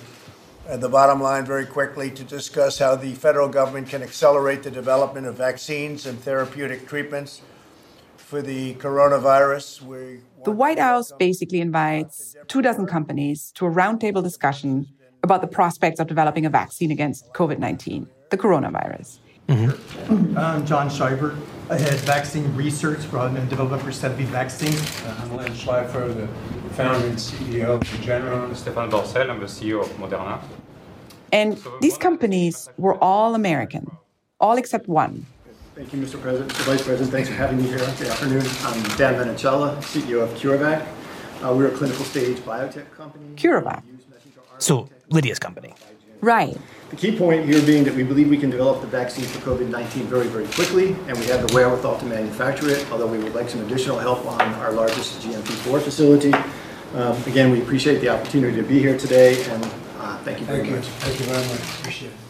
uh, 0.68 0.76
the 0.76 0.88
bottom 0.88 1.20
line 1.20 1.44
very 1.44 1.66
quickly 1.66 2.10
to 2.12 2.22
discuss 2.24 2.78
how 2.78 2.94
the 2.94 3.12
federal 3.14 3.48
government 3.48 3.88
can 3.88 4.02
accelerate 4.02 4.62
the 4.62 4.70
development 4.70 5.26
of 5.26 5.34
vaccines 5.34 6.06
and 6.06 6.18
therapeutic 6.20 6.86
treatments 6.86 7.42
for 8.32 8.40
the 8.40 8.72
coronavirus. 8.76 9.82
We 9.82 10.20
the 10.46 10.56
White 10.62 10.78
House 10.78 11.12
basically 11.18 11.60
invites 11.60 12.34
two 12.48 12.62
dozen 12.62 12.86
companies 12.86 13.52
to 13.56 13.66
a 13.66 13.70
roundtable 13.70 14.22
discussion 14.22 14.86
about 15.22 15.42
the 15.42 15.46
prospects 15.58 16.00
of 16.00 16.06
developing 16.06 16.46
a 16.46 16.50
vaccine 16.50 16.90
against 16.90 17.30
COVID 17.34 17.58
19, 17.58 18.08
the 18.30 18.38
coronavirus. 18.38 19.18
Mm-hmm. 19.48 20.38
I'm 20.38 20.64
John 20.64 20.88
Shiver. 20.88 21.36
I 21.68 21.76
head 21.76 21.98
vaccine 22.14 22.46
research 22.56 23.00
and 23.12 23.50
development 23.50 23.82
for 23.82 23.90
Sanofi 23.90 24.24
Vaccine. 24.40 24.78
Uh, 25.06 25.20
I'm 25.20 25.36
Len 25.36 25.52
Schleifer, 25.52 26.04
the 26.20 26.26
founder 26.74 27.06
and 27.08 27.18
CEO 27.18 27.68
of 27.76 27.82
Regeneron. 27.82 28.48
Stéphane 28.62 28.90
Bancel, 28.90 29.28
I'm 29.28 29.40
the 29.40 29.52
CEO 29.56 29.82
of 29.82 29.90
Moderna. 30.02 30.40
And 31.32 31.60
these 31.82 31.98
companies 31.98 32.70
were 32.78 32.96
all 33.04 33.34
American, 33.34 33.84
all 34.40 34.56
except 34.56 34.88
one. 34.88 35.26
Thank 35.82 35.94
you, 35.94 36.00
Mr. 36.00 36.22
President. 36.22 36.52
Mr. 36.52 36.64
Vice 36.64 36.82
President, 36.84 37.10
thanks 37.10 37.28
for 37.28 37.34
having 37.34 37.56
me 37.58 37.64
here. 37.64 37.78
this 37.78 38.08
afternoon. 38.08 38.44
I'm 38.62 38.96
Dan 38.96 39.14
Menichella, 39.14 39.78
CEO 39.78 40.22
of 40.22 40.30
CureVac. 40.30 40.86
Uh, 41.42 41.52
we're 41.56 41.66
a 41.66 41.76
clinical 41.76 42.04
stage 42.04 42.36
biotech 42.38 42.88
company. 42.92 43.34
CureVac. 43.34 43.82
So, 44.58 44.88
Lydia's 45.10 45.40
company. 45.40 45.74
Right. 46.20 46.56
The 46.90 46.94
key 46.96 47.18
point 47.18 47.46
here 47.46 47.60
being 47.66 47.82
that 47.82 47.94
we 47.96 48.04
believe 48.04 48.30
we 48.30 48.38
can 48.38 48.48
develop 48.48 48.80
the 48.80 48.86
vaccine 48.86 49.24
for 49.24 49.40
COVID 49.40 49.70
19 49.70 50.04
very, 50.04 50.28
very 50.28 50.46
quickly, 50.46 50.94
and 51.08 51.18
we 51.18 51.24
have 51.26 51.44
the 51.48 51.52
wherewithal 51.52 51.98
to 51.98 52.06
manufacture 52.06 52.68
it, 52.68 52.86
although 52.92 53.08
we 53.08 53.18
would 53.18 53.34
like 53.34 53.48
some 53.48 53.60
additional 53.62 53.98
help 53.98 54.24
on 54.24 54.40
our 54.62 54.70
largest 54.70 55.20
GMP 55.20 55.50
4 55.66 55.80
facility. 55.80 56.32
Um, 56.94 57.20
again, 57.24 57.50
we 57.50 57.60
appreciate 57.60 57.98
the 58.00 58.08
opportunity 58.08 58.54
to 58.54 58.62
be 58.62 58.78
here 58.78 58.96
today, 58.96 59.42
and 59.50 59.64
uh, 59.98 60.16
thank 60.18 60.38
you 60.38 60.46
very 60.46 60.60
Thank 60.60 60.70
you. 60.70 60.76
much. 60.76 60.86
Thank 60.86 61.18
you 61.18 61.26
very 61.26 61.44
much. 61.48 61.80
Appreciate 61.80 62.12
it. 62.12 62.21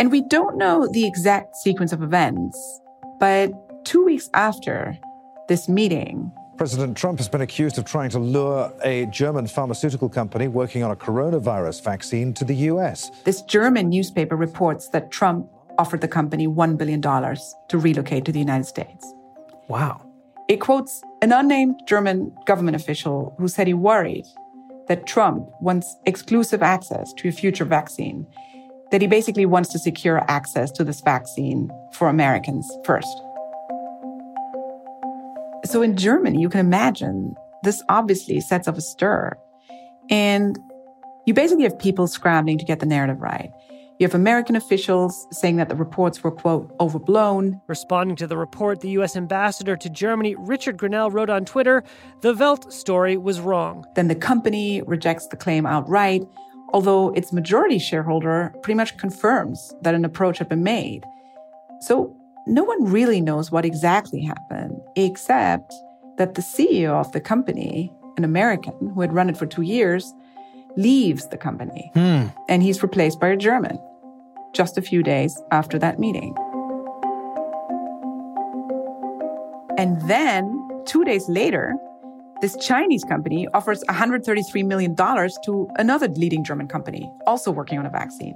And 0.00 0.12
we 0.12 0.20
don't 0.20 0.56
know 0.56 0.88
the 0.92 1.06
exact 1.06 1.56
sequence 1.56 1.92
of 1.92 2.02
events, 2.02 2.56
but 3.18 3.50
two 3.84 4.04
weeks 4.04 4.30
after 4.32 4.96
this 5.48 5.68
meeting, 5.68 6.30
President 6.56 6.96
Trump 6.96 7.18
has 7.18 7.28
been 7.28 7.40
accused 7.40 7.78
of 7.78 7.84
trying 7.84 8.10
to 8.10 8.18
lure 8.18 8.72
a 8.82 9.06
German 9.06 9.46
pharmaceutical 9.46 10.08
company 10.08 10.48
working 10.48 10.82
on 10.82 10.90
a 10.90 10.96
coronavirus 10.96 11.82
vaccine 11.82 12.34
to 12.34 12.44
the 12.44 12.54
US. 12.72 13.10
this 13.24 13.42
German 13.42 13.88
newspaper 13.88 14.34
reports 14.36 14.88
that 14.88 15.10
Trump 15.10 15.48
offered 15.78 16.00
the 16.00 16.08
company 16.08 16.48
$1 16.48 16.76
billion 16.76 17.00
to 17.00 17.78
relocate 17.78 18.24
to 18.24 18.32
the 18.32 18.40
United 18.40 18.64
States. 18.64 19.14
Wow. 19.68 20.04
It 20.48 20.56
quotes 20.56 21.02
an 21.22 21.32
unnamed 21.32 21.80
German 21.86 22.34
government 22.46 22.74
official 22.74 23.34
who 23.38 23.46
said 23.48 23.66
he 23.66 23.74
worried 23.74 24.26
that 24.88 25.06
Trump 25.06 25.48
wants 25.60 25.96
exclusive 26.06 26.62
access 26.62 27.12
to 27.14 27.28
a 27.28 27.32
future 27.32 27.64
vaccine, 27.64 28.26
that 28.90 29.00
he 29.00 29.06
basically 29.06 29.46
wants 29.46 29.70
to 29.70 29.78
secure 29.78 30.24
access 30.30 30.70
to 30.72 30.84
this 30.84 31.00
vaccine 31.00 31.70
for 31.92 32.08
Americans 32.08 32.70
first. 32.84 33.08
So 35.64 35.82
in 35.82 35.96
Germany, 35.96 36.40
you 36.40 36.48
can 36.48 36.60
imagine 36.60 37.34
this 37.62 37.82
obviously 37.88 38.40
sets 38.40 38.68
up 38.68 38.78
a 38.78 38.80
stir. 38.80 39.36
And 40.08 40.58
you 41.26 41.34
basically 41.34 41.64
have 41.64 41.78
people 41.78 42.06
scrambling 42.06 42.58
to 42.58 42.64
get 42.64 42.80
the 42.80 42.86
narrative 42.86 43.20
right. 43.20 43.50
You 43.98 44.06
have 44.06 44.14
American 44.14 44.54
officials 44.54 45.26
saying 45.32 45.56
that 45.56 45.68
the 45.68 45.74
reports 45.74 46.22
were, 46.22 46.30
quote, 46.30 46.72
overblown. 46.78 47.60
Responding 47.66 48.14
to 48.16 48.28
the 48.28 48.36
report, 48.36 48.80
the 48.80 48.90
U.S. 48.90 49.16
ambassador 49.16 49.76
to 49.76 49.90
Germany, 49.90 50.36
Richard 50.38 50.78
Grenell, 50.78 51.12
wrote 51.12 51.28
on 51.28 51.44
Twitter 51.44 51.82
the 52.20 52.32
Welt 52.32 52.72
story 52.72 53.16
was 53.16 53.40
wrong. 53.40 53.84
Then 53.96 54.06
the 54.06 54.14
company 54.14 54.82
rejects 54.82 55.26
the 55.26 55.36
claim 55.36 55.66
outright, 55.66 56.22
although 56.72 57.10
its 57.10 57.32
majority 57.32 57.78
shareholder 57.78 58.54
pretty 58.62 58.76
much 58.76 58.96
confirms 58.98 59.74
that 59.82 59.94
an 59.94 60.04
approach 60.04 60.38
had 60.38 60.48
been 60.48 60.62
made. 60.62 61.04
So 61.80 62.14
no 62.46 62.64
one 62.64 62.84
really 62.84 63.20
knows 63.20 63.50
what 63.50 63.64
exactly 63.64 64.22
happened, 64.22 64.80
except 64.96 65.72
that 66.16 66.34
the 66.34 66.42
CEO 66.42 66.90
of 66.90 67.12
the 67.12 67.20
company, 67.20 67.92
an 68.16 68.24
American 68.24 68.90
who 68.94 69.00
had 69.00 69.12
run 69.12 69.28
it 69.28 69.36
for 69.36 69.46
two 69.46 69.62
years, 69.62 70.12
leaves 70.76 71.28
the 71.28 71.36
company. 71.36 71.90
Hmm. 71.94 72.26
And 72.48 72.62
he's 72.62 72.82
replaced 72.82 73.20
by 73.20 73.28
a 73.28 73.36
German 73.36 73.78
just 74.54 74.78
a 74.78 74.82
few 74.82 75.02
days 75.02 75.40
after 75.52 75.78
that 75.78 75.98
meeting. 75.98 76.34
And 79.76 80.00
then, 80.08 80.82
two 80.86 81.04
days 81.04 81.28
later, 81.28 81.76
this 82.40 82.56
Chinese 82.56 83.04
company 83.04 83.48
offers 83.52 83.82
$133 83.88 84.64
million 84.64 84.94
to 84.94 85.68
another 85.76 86.08
leading 86.08 86.44
German 86.44 86.68
company, 86.68 87.10
also 87.26 87.50
working 87.50 87.78
on 87.78 87.86
a 87.86 87.90
vaccine. 87.90 88.34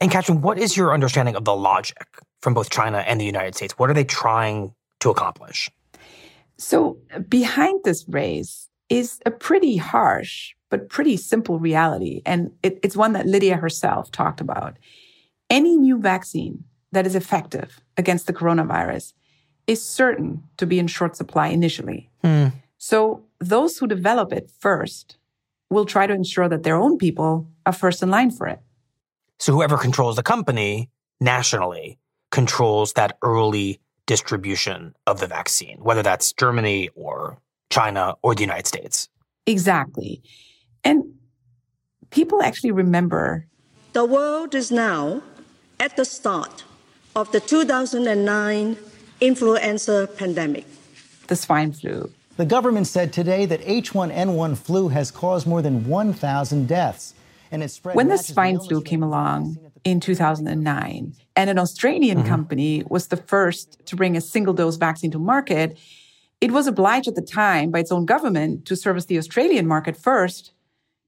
And 0.00 0.10
Katrin, 0.10 0.40
what 0.40 0.58
is 0.58 0.76
your 0.76 0.92
understanding 0.92 1.36
of 1.36 1.44
the 1.44 1.54
logic 1.54 2.06
from 2.40 2.54
both 2.54 2.70
China 2.70 2.98
and 2.98 3.20
the 3.20 3.24
United 3.24 3.54
States? 3.54 3.78
What 3.78 3.88
are 3.88 3.94
they 3.94 4.04
trying 4.04 4.74
to 4.98 5.10
accomplish? 5.10 5.70
So, 6.58 6.98
behind 7.28 7.84
this 7.84 8.04
race 8.08 8.68
is 8.88 9.20
a 9.24 9.30
pretty 9.30 9.76
harsh 9.76 10.54
but 10.72 10.88
pretty 10.88 11.18
simple 11.18 11.58
reality. 11.58 12.22
And 12.24 12.50
it, 12.62 12.78
it's 12.82 12.96
one 12.96 13.12
that 13.12 13.26
Lidia 13.26 13.58
herself 13.58 14.10
talked 14.10 14.40
about. 14.40 14.78
Any 15.50 15.76
new 15.76 16.00
vaccine 16.00 16.64
that 16.92 17.06
is 17.06 17.14
effective 17.14 17.78
against 17.98 18.26
the 18.26 18.32
coronavirus 18.32 19.12
is 19.66 19.84
certain 19.84 20.42
to 20.56 20.66
be 20.66 20.78
in 20.78 20.86
short 20.86 21.16
supply 21.16 21.48
initially. 21.48 22.10
Hmm. 22.22 22.48
So, 22.78 23.24
those 23.38 23.78
who 23.78 23.86
develop 23.86 24.32
it 24.32 24.50
first 24.58 25.16
will 25.70 25.84
try 25.84 26.06
to 26.06 26.14
ensure 26.14 26.48
that 26.48 26.62
their 26.62 26.76
own 26.76 26.98
people 26.98 27.48
are 27.66 27.72
first 27.72 28.02
in 28.02 28.10
line 28.10 28.30
for 28.30 28.46
it. 28.46 28.60
So 29.38 29.52
whoever 29.52 29.76
controls 29.76 30.16
the 30.16 30.22
company 30.22 30.90
nationally 31.20 31.98
controls 32.30 32.92
that 32.92 33.18
early 33.22 33.80
distribution 34.06 34.94
of 35.06 35.20
the 35.20 35.26
vaccine, 35.26 35.78
whether 35.82 36.02
that's 36.02 36.32
Germany 36.32 36.90
or 36.94 37.38
China 37.70 38.14
or 38.22 38.34
the 38.34 38.42
United 38.42 38.66
States. 38.66 39.08
Exactly. 39.46 40.22
And 40.84 41.14
people 42.10 42.42
actually 42.42 42.70
remember 42.70 43.46
The 43.94 44.04
world 44.04 44.54
is 44.54 44.70
now 44.70 45.22
at 45.78 45.96
the 45.96 46.04
start 46.04 46.64
of 47.14 47.30
the 47.32 47.40
2009 47.40 48.76
influenza 49.26 50.08
pandemic. 50.16 50.66
the 51.28 51.36
swine 51.36 51.72
flu. 51.72 52.10
The 52.36 52.44
government 52.44 52.86
said 52.86 53.12
today 53.12 53.46
that 53.46 53.60
H1N1 53.62 54.56
flu 54.58 54.88
has 54.88 55.10
caused 55.10 55.46
more 55.46 55.62
than 55.62 55.86
1,000 55.86 56.66
deaths. 56.66 57.14
And 57.50 57.62
it's 57.62 57.74
spread 57.74 57.94
When 57.94 58.08
the 58.08 58.18
swine 58.18 58.58
flu 58.58 58.82
came 58.82 59.02
along 59.02 59.58
in 59.84 60.00
2009, 60.00 61.14
and 61.36 61.50
an 61.50 61.58
Australian 61.58 62.18
Mm-hmm. 62.18 62.28
company 62.28 62.82
was 62.88 63.08
the 63.08 63.16
first 63.16 63.84
to 63.86 63.96
bring 63.96 64.16
a 64.16 64.20
single 64.20 64.54
dose 64.54 64.76
vaccine 64.76 65.10
to 65.12 65.18
market, 65.18 65.78
it 66.40 66.50
was 66.50 66.66
obliged 66.66 67.08
at 67.08 67.14
the 67.14 67.22
time 67.22 67.70
by 67.70 67.80
its 67.80 67.92
own 67.92 68.04
government 68.06 68.64
to 68.66 68.74
service 68.76 69.06
the 69.06 69.18
Australian 69.18 69.66
market 69.66 69.96
first 69.96 70.52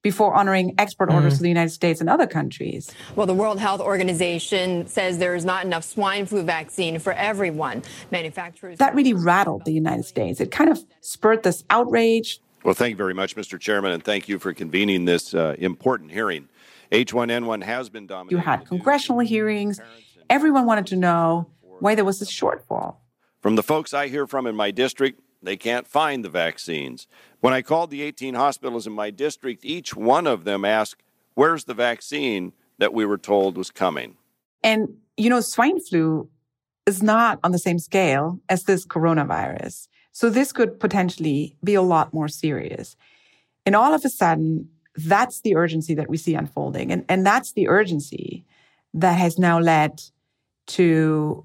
before 0.04 0.34
honoring 0.34 0.74
export 0.78 1.10
orders 1.10 1.24
Mm-hmm. 1.24 1.36
to 1.38 1.42
the 1.42 1.48
United 1.48 1.70
States 1.70 2.00
and 2.00 2.10
other 2.10 2.26
countries. 2.26 2.92
Well, 3.16 3.26
the 3.26 3.32
World 3.34 3.58
Health 3.58 3.80
Organization 3.80 4.86
says 4.86 5.16
there 5.18 5.34
is 5.34 5.46
not 5.46 5.64
enough 5.64 5.82
swine 5.82 6.26
flu 6.26 6.42
vaccine 6.42 6.98
for 6.98 7.14
everyone. 7.14 7.82
Manufacturers. 8.10 8.78
That 8.78 8.94
really 8.94 9.14
rattled 9.14 9.64
the 9.64 9.72
United 9.72 10.04
States. 10.04 10.40
It 10.40 10.50
kind 10.50 10.68
of 10.70 10.78
spurred 11.00 11.42
this 11.42 11.64
outrage. 11.70 12.38
Well, 12.64 12.74
thank 12.74 12.90
you 12.90 12.96
very 12.96 13.14
much, 13.14 13.34
Mr. 13.34 13.58
Chairman, 13.58 13.92
and 13.92 14.04
thank 14.04 14.28
you 14.28 14.38
for 14.38 14.52
convening 14.52 15.06
this 15.06 15.34
uh, 15.34 15.56
important 15.58 16.10
hearing. 16.12 16.48
H1N1 16.92 17.62
has 17.62 17.88
been 17.88 18.06
dominating. 18.06 18.38
You 18.38 18.44
had 18.44 18.66
congressional 18.66 19.20
hearings. 19.20 19.80
Everyone 20.28 20.66
wanted 20.66 20.86
to 20.88 20.96
know 20.96 21.48
why 21.80 21.94
there 21.94 22.04
was 22.04 22.18
this 22.20 22.30
shortfall. 22.30 22.96
From 23.40 23.56
the 23.56 23.62
folks 23.62 23.94
I 23.94 24.08
hear 24.08 24.26
from 24.26 24.46
in 24.46 24.54
my 24.54 24.70
district, 24.70 25.20
they 25.44 25.56
can't 25.56 25.86
find 25.86 26.24
the 26.24 26.28
vaccines. 26.28 27.06
When 27.40 27.52
I 27.52 27.62
called 27.62 27.90
the 27.90 28.02
18 28.02 28.34
hospitals 28.34 28.86
in 28.86 28.92
my 28.92 29.10
district, 29.10 29.64
each 29.64 29.94
one 29.94 30.26
of 30.26 30.44
them 30.44 30.64
asked, 30.64 31.02
Where's 31.34 31.64
the 31.64 31.74
vaccine 31.74 32.52
that 32.78 32.94
we 32.94 33.04
were 33.04 33.18
told 33.18 33.56
was 33.56 33.70
coming? 33.70 34.16
And, 34.62 34.96
you 35.16 35.28
know, 35.28 35.40
swine 35.40 35.80
flu 35.80 36.28
is 36.86 37.02
not 37.02 37.40
on 37.42 37.52
the 37.52 37.58
same 37.58 37.78
scale 37.78 38.40
as 38.48 38.64
this 38.64 38.86
coronavirus. 38.86 39.88
So 40.12 40.30
this 40.30 40.52
could 40.52 40.78
potentially 40.78 41.56
be 41.64 41.74
a 41.74 41.82
lot 41.82 42.14
more 42.14 42.28
serious. 42.28 42.96
And 43.66 43.74
all 43.74 43.92
of 43.94 44.04
a 44.04 44.08
sudden, 44.08 44.68
that's 44.96 45.40
the 45.40 45.56
urgency 45.56 45.94
that 45.94 46.08
we 46.08 46.16
see 46.16 46.34
unfolding. 46.34 46.92
And, 46.92 47.04
and 47.08 47.26
that's 47.26 47.52
the 47.52 47.68
urgency 47.68 48.44
that 48.94 49.18
has 49.18 49.38
now 49.38 49.58
led 49.58 50.02
to 50.66 51.44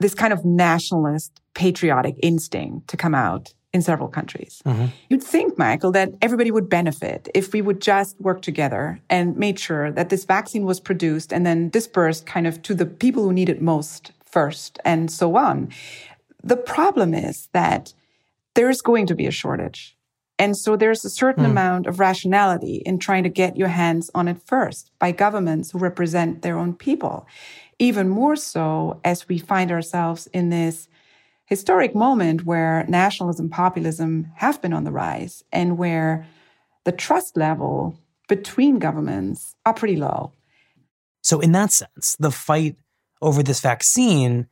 this 0.00 0.14
kind 0.14 0.32
of 0.32 0.44
nationalist 0.44 1.40
patriotic 1.54 2.16
instinct 2.22 2.88
to 2.88 2.96
come 2.96 3.14
out 3.14 3.54
in 3.72 3.82
several 3.82 4.08
countries. 4.08 4.62
You'd 5.08 5.22
think, 5.22 5.58
Michael, 5.58 5.90
that 5.92 6.10
everybody 6.22 6.50
would 6.52 6.68
benefit 6.68 7.28
if 7.34 7.52
we 7.52 7.60
would 7.60 7.80
just 7.80 8.20
work 8.20 8.40
together 8.40 9.00
and 9.10 9.36
made 9.36 9.58
sure 9.58 9.90
that 9.90 10.10
this 10.10 10.24
vaccine 10.24 10.64
was 10.64 10.78
produced 10.78 11.32
and 11.32 11.44
then 11.44 11.70
dispersed 11.70 12.24
kind 12.24 12.46
of 12.46 12.62
to 12.62 12.74
the 12.74 12.86
people 12.86 13.24
who 13.24 13.32
need 13.32 13.48
it 13.48 13.60
most 13.60 14.12
first 14.24 14.78
and 14.84 15.10
so 15.10 15.36
on. 15.36 15.70
The 16.42 16.56
problem 16.56 17.14
is 17.14 17.48
that 17.52 17.92
there's 18.54 18.80
going 18.80 19.06
to 19.06 19.14
be 19.16 19.26
a 19.26 19.32
shortage. 19.32 19.96
And 20.38 20.56
so 20.56 20.76
there's 20.76 21.04
a 21.04 21.10
certain 21.10 21.44
Hmm. 21.44 21.50
amount 21.50 21.86
of 21.86 21.98
rationality 22.00 22.82
in 22.86 22.98
trying 22.98 23.22
to 23.24 23.28
get 23.28 23.56
your 23.56 23.68
hands 23.68 24.10
on 24.14 24.28
it 24.28 24.38
first 24.44 24.90
by 25.00 25.10
governments 25.12 25.70
who 25.70 25.78
represent 25.78 26.42
their 26.42 26.58
own 26.58 26.74
people. 26.74 27.26
Even 27.78 28.08
more 28.08 28.36
so 28.36 29.00
as 29.04 29.28
we 29.28 29.38
find 29.38 29.72
ourselves 29.72 30.28
in 30.32 30.50
this 30.50 30.88
historic 31.46 31.94
moment 31.94 32.44
where 32.44 32.84
nationalism, 32.88 33.50
populism 33.50 34.28
have 34.36 34.60
been 34.62 34.72
on 34.72 34.84
the 34.84 34.92
rise 34.92 35.44
and 35.52 35.78
where 35.78 36.26
the 36.84 36.92
trust 36.92 37.36
level 37.36 37.98
between 38.28 38.78
governments 38.78 39.54
are 39.66 39.74
pretty 39.74 39.96
low. 39.96 40.32
So 41.22 41.40
in 41.40 41.52
that 41.52 41.72
sense, 41.72 42.16
the 42.18 42.30
fight 42.30 42.76
over 43.20 43.42
this 43.42 43.60
vaccine 43.60 44.46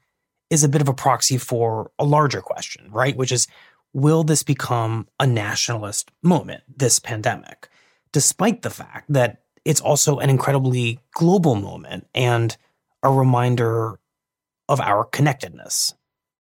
is 0.51 0.65
a 0.65 0.69
bit 0.69 0.81
of 0.81 0.89
a 0.89 0.95
proxy 0.95 1.39
for 1.39 1.91
a 1.99 2.05
larger 2.05 2.41
question, 2.41 2.91
right? 2.91 3.17
Which 3.17 3.33
is, 3.33 3.47
will 3.95 4.25
this 4.25 4.43
become 4.43 5.09
a 5.19 5.27
nationalist 5.27 6.11
moment, 6.23 6.63
this 6.75 6.99
pandemic, 6.99 7.69
despite 8.13 8.63
the 8.63 8.71
fact 8.71 9.11
that 9.13 9.43
it's 9.65 9.81
also 9.81 10.19
an 10.19 10.29
incredibly 10.29 10.99
global 11.15 11.55
moment 11.55 12.07
and 12.15 12.57
a 13.03 13.11
reminder 13.11 13.99
of 14.69 14.81
our 14.81 15.05
connectedness. 15.05 15.95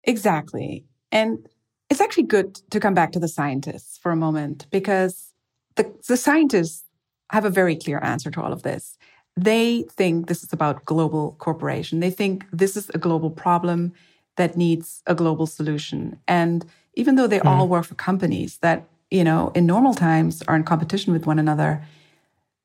Exactly. 0.10 0.86
And 1.12 1.48
it's 1.89 2.02
actually 2.02 2.24
good 2.24 2.56
to 2.72 2.80
come 2.80 2.95
back 2.95 3.12
to 3.12 3.19
the 3.19 3.28
scientists 3.28 3.98
for 4.00 4.12
a 4.12 4.15
moment 4.15 4.65
because 4.72 5.34
the, 5.76 5.93
the 6.08 6.17
scientists 6.17 6.84
have 7.32 7.45
a 7.45 7.50
very 7.52 7.76
clear 7.76 8.00
answer 8.00 8.32
to 8.32 8.41
all 8.41 8.52
of 8.52 8.63
this. 8.63 8.98
They 9.38 9.86
think 9.91 10.28
this 10.28 10.43
is 10.43 10.52
about 10.52 10.84
global 10.84 11.36
cooperation. 11.38 12.00
They 12.00 12.10
think 12.10 12.43
this 12.52 12.76
is 12.76 12.89
a 12.89 12.98
global 12.98 13.30
problem 13.30 13.93
that 14.36 14.58
needs 14.58 15.04
a 15.06 15.13
global 15.13 15.45
solution. 15.45 16.19
And 16.28 16.65
even 16.95 17.15
though 17.15 17.28
they 17.28 17.39
mm. 17.39 17.45
all 17.45 17.67
work 17.67 17.86
for 17.86 17.93
companies 17.93 18.58
that, 18.58 18.86
you 19.12 19.24
know, 19.24 19.52
in 19.54 19.67
normal 19.67 19.93
times 19.93 20.41
are 20.48 20.56
in 20.56 20.63
competition 20.63 21.13
with 21.13 21.28
one 21.28 21.38
another, 21.38 21.86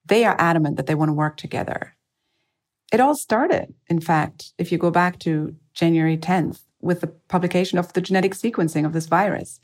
they 0.07 0.25
are 0.25 0.37
adamant 0.39 0.77
that 0.79 0.87
they 0.87 0.95
want 0.95 1.11
to 1.11 1.15
work 1.15 1.37
together. 1.37 1.95
It 2.91 3.01
all 3.01 3.15
started, 3.15 3.75
in 3.89 4.01
fact, 4.01 4.55
if 4.57 4.73
you 4.73 4.79
go 4.79 4.91
back 4.91 5.19
to 5.21 5.55
January 5.75 6.17
10th 6.17 6.61
with 6.85 7.01
the 7.01 7.09
publication 7.29 7.79
of 7.79 7.93
the 7.93 8.01
genetic 8.01 8.35
sequencing 8.35 8.85
of 8.85 8.93
this 8.93 9.07
virus. 9.07 9.59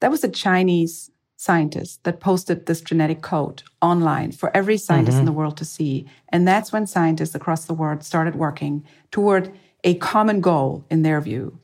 That 0.00 0.10
was 0.10 0.24
a 0.24 0.28
Chinese 0.28 1.10
scientist 1.36 2.02
that 2.04 2.20
posted 2.20 2.66
this 2.66 2.80
genetic 2.80 3.22
code 3.22 3.62
online 3.82 4.32
for 4.32 4.54
every 4.56 4.78
scientist 4.78 5.16
mm-hmm. 5.16 5.20
in 5.20 5.26
the 5.26 5.32
world 5.32 5.56
to 5.58 5.64
see. 5.64 6.06
And 6.30 6.48
that's 6.48 6.72
when 6.72 6.86
scientists 6.86 7.34
across 7.34 7.66
the 7.66 7.74
world 7.74 8.02
started 8.02 8.34
working 8.34 8.84
toward 9.10 9.52
a 9.84 9.94
common 9.94 10.40
goal 10.40 10.84
in 10.90 11.02
their 11.02 11.20
view 11.20 11.58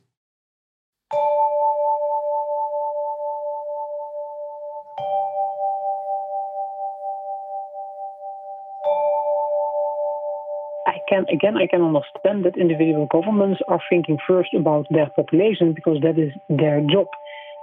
can 11.12 11.27
again 11.33 11.57
I 11.57 11.66
can 11.66 11.83
understand 11.83 12.44
that 12.44 12.57
individual 12.57 13.07
governments 13.11 13.61
are 13.68 13.81
thinking 13.90 14.18
first 14.27 14.51
about 14.59 14.87
their 14.90 15.11
population 15.11 15.72
because 15.75 15.98
that 16.03 16.18
is 16.18 16.33
their 16.48 16.81
job. 16.92 17.07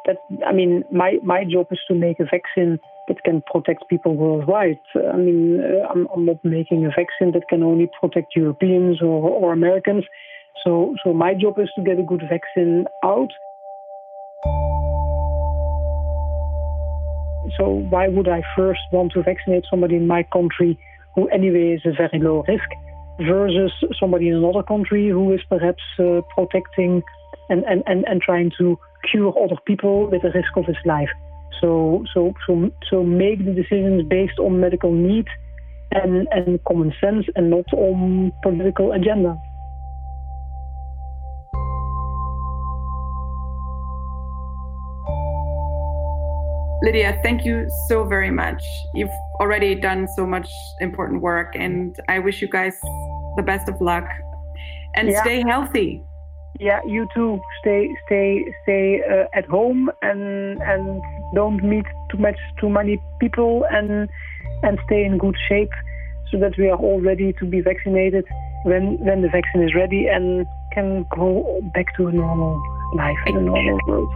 That 0.05 0.17
I 0.45 0.53
mean, 0.53 0.83
my 0.91 1.17
my 1.23 1.43
job 1.43 1.67
is 1.71 1.79
to 1.87 1.95
make 1.95 2.19
a 2.19 2.25
vaccine 2.25 2.79
that 3.07 3.23
can 3.23 3.41
protect 3.51 3.89
people 3.89 4.15
worldwide. 4.15 4.79
I 5.13 5.17
mean, 5.17 5.59
uh, 5.59 5.87
I'm, 5.89 6.07
I'm 6.13 6.25
not 6.25 6.43
making 6.45 6.85
a 6.85 6.89
vaccine 6.89 7.31
that 7.33 7.49
can 7.49 7.63
only 7.63 7.89
protect 7.99 8.35
Europeans 8.35 9.01
or, 9.01 9.17
or 9.41 9.51
Americans. 9.51 10.05
So 10.63 10.95
so 11.03 11.13
my 11.13 11.33
job 11.33 11.59
is 11.59 11.69
to 11.75 11.83
get 11.83 11.99
a 11.99 12.03
good 12.03 12.23
vaccine 12.29 12.85
out. 13.03 13.31
So 17.57 17.65
why 17.89 18.07
would 18.07 18.29
I 18.29 18.41
first 18.55 18.81
want 18.91 19.11
to 19.13 19.23
vaccinate 19.23 19.65
somebody 19.69 19.95
in 19.95 20.05
my 20.07 20.23
country 20.31 20.77
who 21.15 21.27
anyway 21.29 21.73
is 21.73 21.81
a 21.85 21.93
very 21.97 22.19
low 22.23 22.43
risk? 22.47 22.69
Versus 23.19 23.71
somebody 23.99 24.29
in 24.29 24.35
another 24.35 24.63
country 24.63 25.09
who 25.09 25.33
is 25.33 25.41
perhaps 25.49 25.83
uh, 25.99 26.21
protecting 26.33 27.03
and, 27.49 27.63
and, 27.65 27.83
and, 27.85 28.05
and 28.07 28.21
trying 28.21 28.49
to 28.57 28.79
cure 29.11 29.33
other 29.43 29.57
people 29.65 30.09
with 30.09 30.21
the 30.21 30.31
risk 30.31 30.55
of 30.55 30.65
his 30.65 30.77
life. 30.85 31.09
So, 31.59 32.05
so, 32.13 32.33
so, 32.47 32.71
so 32.89 33.03
make 33.03 33.43
the 33.43 33.51
decisions 33.51 34.03
based 34.07 34.39
on 34.39 34.61
medical 34.61 34.93
need 34.93 35.27
and, 35.91 36.27
and 36.31 36.63
common 36.63 36.93
sense 37.01 37.25
and 37.35 37.49
not 37.49 37.65
on 37.73 38.31
political 38.41 38.93
agenda. 38.93 39.37
Lidia, 46.81 47.19
thank 47.23 47.43
you 47.43 47.67
so 47.89 48.05
very 48.05 48.31
much. 48.31 48.63
You've 48.93 49.09
already 49.41 49.75
done 49.75 50.07
so 50.15 50.25
much 50.25 50.49
important 50.79 51.21
work, 51.21 51.53
and 51.55 51.93
I 52.07 52.19
wish 52.19 52.41
you 52.41 52.47
guys 52.47 52.73
the 53.39 53.45
best 53.51 53.69
of 53.69 53.79
luck 53.79 54.07
and 54.95 55.09
yeah. 55.09 55.21
stay 55.23 55.41
healthy. 55.41 56.03
Yeah, 56.59 56.81
you 56.85 57.07
too. 57.15 57.39
Stay, 57.61 57.87
stay, 58.05 58.27
stay 58.63 59.01
uh, 59.09 59.37
at 59.39 59.45
home 59.45 59.89
and 60.01 60.61
and 60.61 61.01
don't 61.33 61.63
meet 61.63 61.85
too 62.11 62.17
much, 62.17 62.39
too 62.59 62.69
many 62.69 62.95
people, 63.21 63.65
and 63.71 64.09
and 64.63 64.77
stay 64.87 65.05
in 65.05 65.17
good 65.17 65.37
shape, 65.47 65.71
so 66.29 66.39
that 66.39 66.53
we 66.57 66.69
are 66.69 66.77
all 66.77 66.99
ready 66.99 67.33
to 67.39 67.45
be 67.45 67.61
vaccinated 67.61 68.25
when 68.65 68.97
when 69.07 69.21
the 69.21 69.29
vaccine 69.29 69.63
is 69.63 69.73
ready 69.73 70.07
and 70.07 70.45
can 70.73 71.05
go 71.15 71.61
back 71.73 71.95
to 71.95 72.07
a 72.07 72.11
normal 72.11 72.53
life 72.95 73.21
in 73.27 73.37
a 73.37 73.41
normal 73.41 73.79
world. 73.87 74.13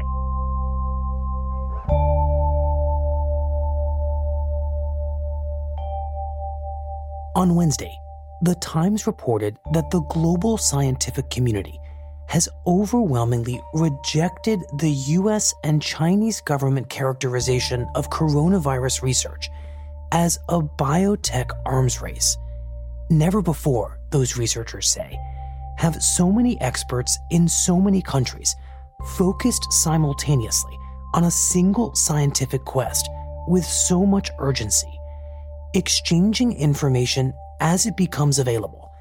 On 7.36 7.56
Wednesday, 7.56 7.94
The 8.44 8.56
Times 8.56 9.08
reported 9.08 9.58
that 9.72 9.90
the 9.90 10.02
global 10.02 10.58
scientific 10.58 11.30
community 11.30 11.80
has 12.28 12.50
overwhelmingly 12.68 13.62
rejected 13.74 14.60
the 14.80 14.90
US 14.90 15.54
and 15.64 15.82
Chinese 15.82 16.42
government 16.42 16.90
characterization 16.90 17.88
of 17.96 18.10
coronavirus 18.10 19.02
research 19.02 19.50
as 20.12 20.40
a 20.50 20.60
biotech 20.60 21.52
arms 21.66 22.02
race. 22.02 22.38
Never 23.10 23.42
before, 23.42 23.98
those 24.10 24.36
researchers 24.38 24.90
say, 24.90 25.18
have 25.78 26.04
so 26.04 26.30
many 26.30 26.60
experts 26.60 27.18
in 27.32 27.48
so 27.48 27.80
many 27.80 28.02
countries 28.02 28.58
focused 29.18 29.72
simultaneously 29.72 30.78
on 31.14 31.24
a 31.24 31.32
single 31.32 31.96
scientific 31.96 32.66
quest 32.66 33.08
with 33.48 33.64
so 33.64 34.06
much 34.06 34.30
urgency 34.40 35.00
exchanging 35.76 36.52
information 36.58 37.34
as 37.64 37.88
it 37.88 37.98
becomes 37.98 38.38
available, 38.38 38.92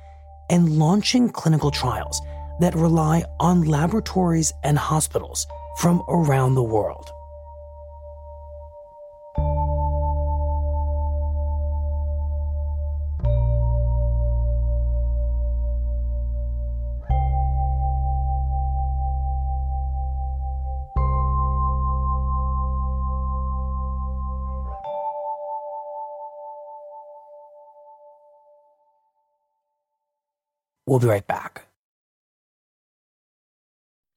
and 0.48 0.78
launching 0.78 1.28
clinical 1.28 1.70
trials 1.70 2.22
that 2.60 2.74
rely 2.74 3.24
on 3.40 3.64
laboratories 3.64 4.52
and 4.62 4.78
hospitals 4.78 5.46
from 5.78 6.00
around 6.08 6.54
the 6.54 6.62
world. 6.62 7.10
We'll 30.92 31.00
be 31.00 31.06
right 31.06 31.26
back. 31.26 31.68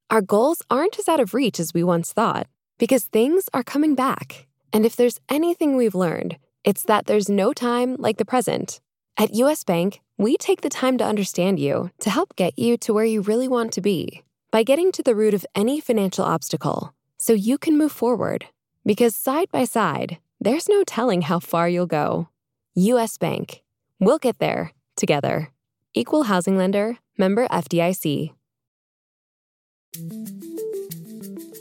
Our 0.10 0.20
goals 0.20 0.62
aren't 0.70 1.00
as 1.00 1.08
out 1.08 1.22
of 1.22 1.34
reach 1.34 1.58
as 1.58 1.74
we 1.74 1.86
once 1.86 2.12
thought 2.12 2.48
because 2.78 3.06
things 3.06 3.46
are 3.54 3.64
coming 3.64 3.96
back. 3.96 4.48
And 4.74 4.86
if 4.86 4.98
there's 4.98 5.22
anything 5.30 5.78
we've 5.78 5.96
learned, 5.96 6.36
it's 6.66 6.84
that 6.84 7.06
there's 7.06 7.30
no 7.30 7.54
time 7.54 7.96
like 7.98 8.18
the 8.18 8.26
present. 8.26 8.82
At 9.16 9.34
US 9.36 9.64
Bank, 9.64 10.02
we 10.18 10.36
take 10.36 10.60
the 10.60 10.70
time 10.70 10.98
to 10.98 11.06
understand 11.06 11.62
you 11.62 11.92
to 12.02 12.10
help 12.10 12.36
get 12.36 12.60
you 12.60 12.76
to 12.80 12.94
where 12.94 13.06
you 13.06 13.22
really 13.22 13.48
want 13.48 13.72
to 13.72 13.80
be 13.80 14.26
by 14.52 14.64
getting 14.64 14.92
to 14.92 15.02
the 15.02 15.16
root 15.16 15.34
of 15.34 15.46
any 15.56 15.80
financial 15.80 16.26
obstacle 16.26 16.94
so 17.16 17.32
you 17.32 17.58
can 17.58 17.78
move 17.78 17.94
forward. 17.94 18.48
Because 18.86 19.16
side 19.16 19.50
by 19.50 19.64
side, 19.64 20.18
there's 20.42 20.68
no 20.68 20.84
telling 20.84 21.22
how 21.22 21.40
far 21.40 21.70
you'll 21.70 21.86
go. 21.86 22.28
US 22.74 23.18
Bank. 23.18 23.64
We'll 24.02 24.20
get 24.20 24.40
there 24.40 24.74
together. 24.98 25.55
Equal 25.98 26.24
housing 26.24 26.58
lender, 26.58 26.98
member 27.18 27.48
FDIC. 27.48 28.34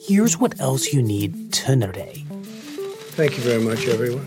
Here's 0.08 0.36
what 0.40 0.60
else 0.60 0.92
you 0.92 1.00
need 1.00 1.52
to 1.52 1.76
know 1.76 1.86
today. 1.86 2.24
Thank 3.14 3.36
you 3.36 3.44
very 3.44 3.62
much, 3.62 3.86
everyone. 3.86 4.26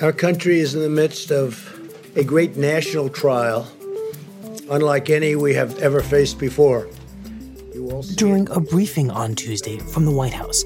Our 0.00 0.12
country 0.12 0.60
is 0.60 0.76
in 0.76 0.82
the 0.82 0.88
midst 0.88 1.32
of 1.32 1.66
a 2.14 2.22
great 2.22 2.56
national 2.56 3.08
trial, 3.08 3.66
unlike 4.70 5.10
any 5.10 5.34
we 5.34 5.54
have 5.54 5.76
ever 5.80 6.00
faced 6.00 6.38
before. 6.38 6.88
During 8.14 8.48
a 8.50 8.60
briefing 8.60 9.10
on 9.10 9.34
Tuesday 9.34 9.78
from 9.78 10.04
the 10.04 10.12
White 10.12 10.32
House, 10.32 10.62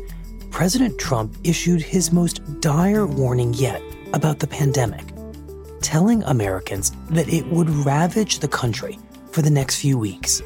President 0.51 0.99
Trump 0.99 1.35
issued 1.43 1.81
his 1.81 2.13
most 2.13 2.43
dire 2.61 3.07
warning 3.07 3.55
yet 3.55 3.81
about 4.13 4.41
the 4.41 4.47
pandemic 4.47 5.12
telling 5.83 6.23
Americans 6.25 6.93
that 7.11 7.29
it 7.29 7.47
would 7.49 7.69
ravage 7.69 8.39
the 8.39 8.49
country 8.49 8.99
for 9.31 9.43
the 9.43 9.51
next 9.51 9.81
few 9.81 9.99
weeks. 9.99 10.43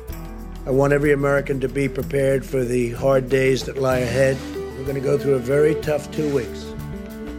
I 0.67 0.71
want 0.71 0.93
every 0.93 1.13
American 1.13 1.61
to 1.61 1.69
be 1.69 1.89
prepared 1.89 2.45
for 2.45 2.65
the 2.65 2.91
hard 2.93 3.29
days 3.29 3.63
that 3.65 3.79
lie 3.79 3.99
ahead. 3.99 4.37
We're 4.55 4.85
going 4.85 4.95
to 4.97 5.01
go 5.01 5.17
through 5.17 5.35
a 5.35 5.39
very 5.39 5.75
tough 5.77 6.11
two 6.11 6.35
weeks. 6.35 6.67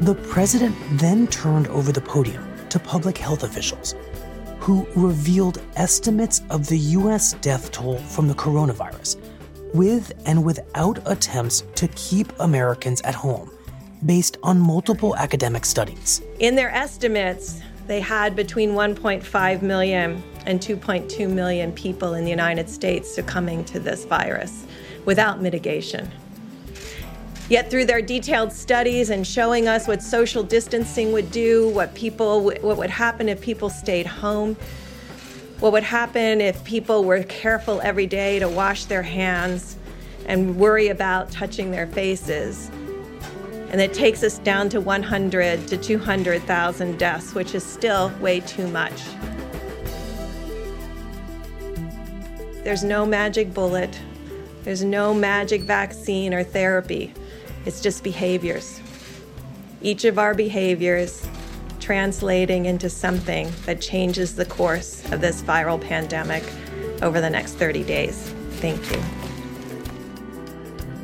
The 0.02 0.16
president 0.30 0.76
then 0.92 1.28
turned 1.28 1.68
over 1.68 1.92
the 1.92 2.02
podium 2.02 2.48
to 2.70 2.80
public 2.80 3.18
health 3.18 3.44
officials, 3.44 3.96
who 4.60 4.88
revealed 4.96 5.62
estimates 5.76 6.42
of 6.50 6.68
the 6.68 6.78
US 6.78 7.34
death 7.34 7.72
toll 7.72 7.98
from 7.98 8.28
the 8.28 8.36
coronavirus, 8.36 9.18
with 9.74 10.12
and 10.26 10.44
without 10.44 11.00
attempts 11.06 11.64
to 11.76 11.88
keep 11.90 12.32
Americans 12.40 13.02
at 13.02 13.16
home, 13.16 13.52
based 14.06 14.38
on 14.44 14.60
multiple 14.60 15.16
academic 15.16 15.66
studies. 15.66 16.22
In 16.40 16.56
their 16.56 16.70
estimates, 16.70 17.60
they 17.88 18.02
had 18.02 18.36
between 18.36 18.72
1.5 18.72 19.62
million 19.62 20.22
and 20.46 20.60
2.2 20.60 21.30
million 21.30 21.72
people 21.72 22.14
in 22.14 22.24
the 22.24 22.30
United 22.30 22.70
States 22.70 23.14
succumbing 23.14 23.64
to 23.66 23.80
this 23.80 24.06
virus 24.06 24.66
without 25.06 25.42
mitigation. 25.42 26.12
Yet 27.50 27.72
through 27.72 27.86
their 27.86 28.02
detailed 28.02 28.52
studies 28.52 29.10
and 29.10 29.26
showing 29.26 29.70
us 29.70 29.88
what 29.88 30.04
social 30.04 30.44
distancing 30.44 31.14
would 31.14 31.32
do, 31.32 31.70
what 31.70 31.96
people 31.96 32.44
what 32.44 32.78
would 32.78 32.90
happen 32.90 33.30
if 33.30 33.42
people 33.42 33.70
stayed 33.70 34.06
home, 34.06 34.56
what 35.62 35.72
would 35.72 35.84
happen 35.84 36.42
if 36.42 36.62
people 36.66 37.06
were 37.06 37.24
careful 37.24 37.80
every 37.82 38.06
day 38.06 38.40
to 38.40 38.50
wash 38.50 38.86
their 38.86 39.02
hands 39.02 39.78
and 40.26 40.58
worry 40.58 40.90
about 40.90 41.32
touching 41.32 41.72
their 41.72 41.88
faces. 41.88 42.70
And 43.70 43.82
it 43.82 43.94
takes 43.94 44.24
us 44.24 44.40
down 44.40 44.70
to 44.70 44.80
100 44.80 45.68
to 45.68 45.78
200,000 45.78 46.98
deaths, 46.98 47.34
which 47.34 47.54
is 47.54 47.66
still 47.66 48.12
way 48.22 48.40
too 48.40 48.68
much. 48.68 49.02
There's 52.64 52.84
no 52.84 53.06
magic 53.06 53.54
bullet. 53.54 53.98
There's 54.64 54.84
no 54.84 55.14
magic 55.14 55.62
vaccine 55.62 56.34
or 56.34 56.44
therapy. 56.44 57.14
It's 57.66 57.82
just 57.82 58.04
behaviors. 58.04 58.82
Each 59.82 60.06
of 60.06 60.20
our 60.20 60.34
behaviors 60.34 61.26
translating 61.80 62.66
into 62.66 62.90
something 62.90 63.50
that 63.66 63.80
changes 63.80 64.36
the 64.36 64.44
course 64.44 65.10
of 65.14 65.22
this 65.22 65.42
viral 65.42 65.80
pandemic 65.80 66.44
over 67.02 67.22
the 67.22 67.30
next 67.30 67.54
30 67.54 67.84
days. 67.84 68.34
Thank 68.60 68.92
you. 68.92 69.02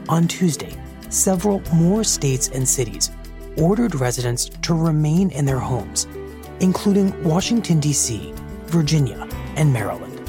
On 0.10 0.28
Tuesday, 0.28 0.76
several 1.14 1.62
more 1.74 2.04
states 2.04 2.50
and 2.50 2.68
cities 2.68 3.12
ordered 3.58 3.96
residents 3.96 4.46
to 4.46 4.74
remain 4.74 5.30
in 5.32 5.46
their 5.46 5.60
homes, 5.60 6.08
including 6.60 7.24
Washington, 7.24 7.80
D.C., 7.80 8.34
Virginia, 8.66 9.28
and 9.56 9.72
Maryland. 9.72 10.20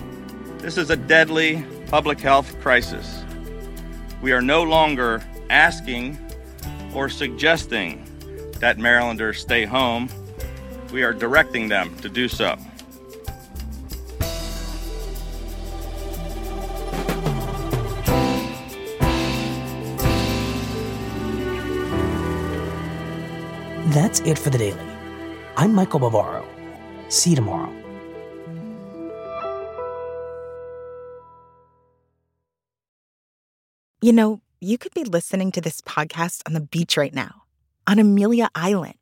This 0.59 0.77
is 0.77 0.91
a 0.91 0.97
deadly 0.97 1.65
public 1.89 2.21
health 2.21 2.61
crisis. 2.61 3.25
We 4.21 4.33
are 4.33 4.43
no 4.43 4.63
longer 4.63 5.23
asking 5.51 6.19
or 6.95 7.09
suggesting 7.09 8.07
that 8.61 8.79
Marylanders 8.79 9.41
stay 9.41 9.65
home. 9.65 10.09
We 10.93 11.03
are 11.03 11.13
directing 11.13 11.69
them 11.69 11.97
to 11.99 12.09
do 12.09 12.29
so. 12.29 12.57
That's 23.95 24.19
it 24.23 24.41
for 24.41 24.51
the 24.51 24.59
daily. 24.59 24.81
I'm 25.57 25.73
Michael 25.73 26.01
Barbaro. 26.01 26.45
See 27.11 27.31
you 27.31 27.37
tomorrow. 27.37 27.73
You 34.03 34.13
know, 34.13 34.41
you 34.61 34.79
could 34.79 34.93
be 34.95 35.05
listening 35.05 35.53
to 35.53 35.61
this 35.61 35.81
podcast 35.81 36.43
on 36.45 36.55
the 36.55 36.61
beach 36.61 36.97
right 36.97 37.15
now, 37.15 37.45
on 37.87 38.01
Amelia 38.01 38.49
Island. 38.57 38.97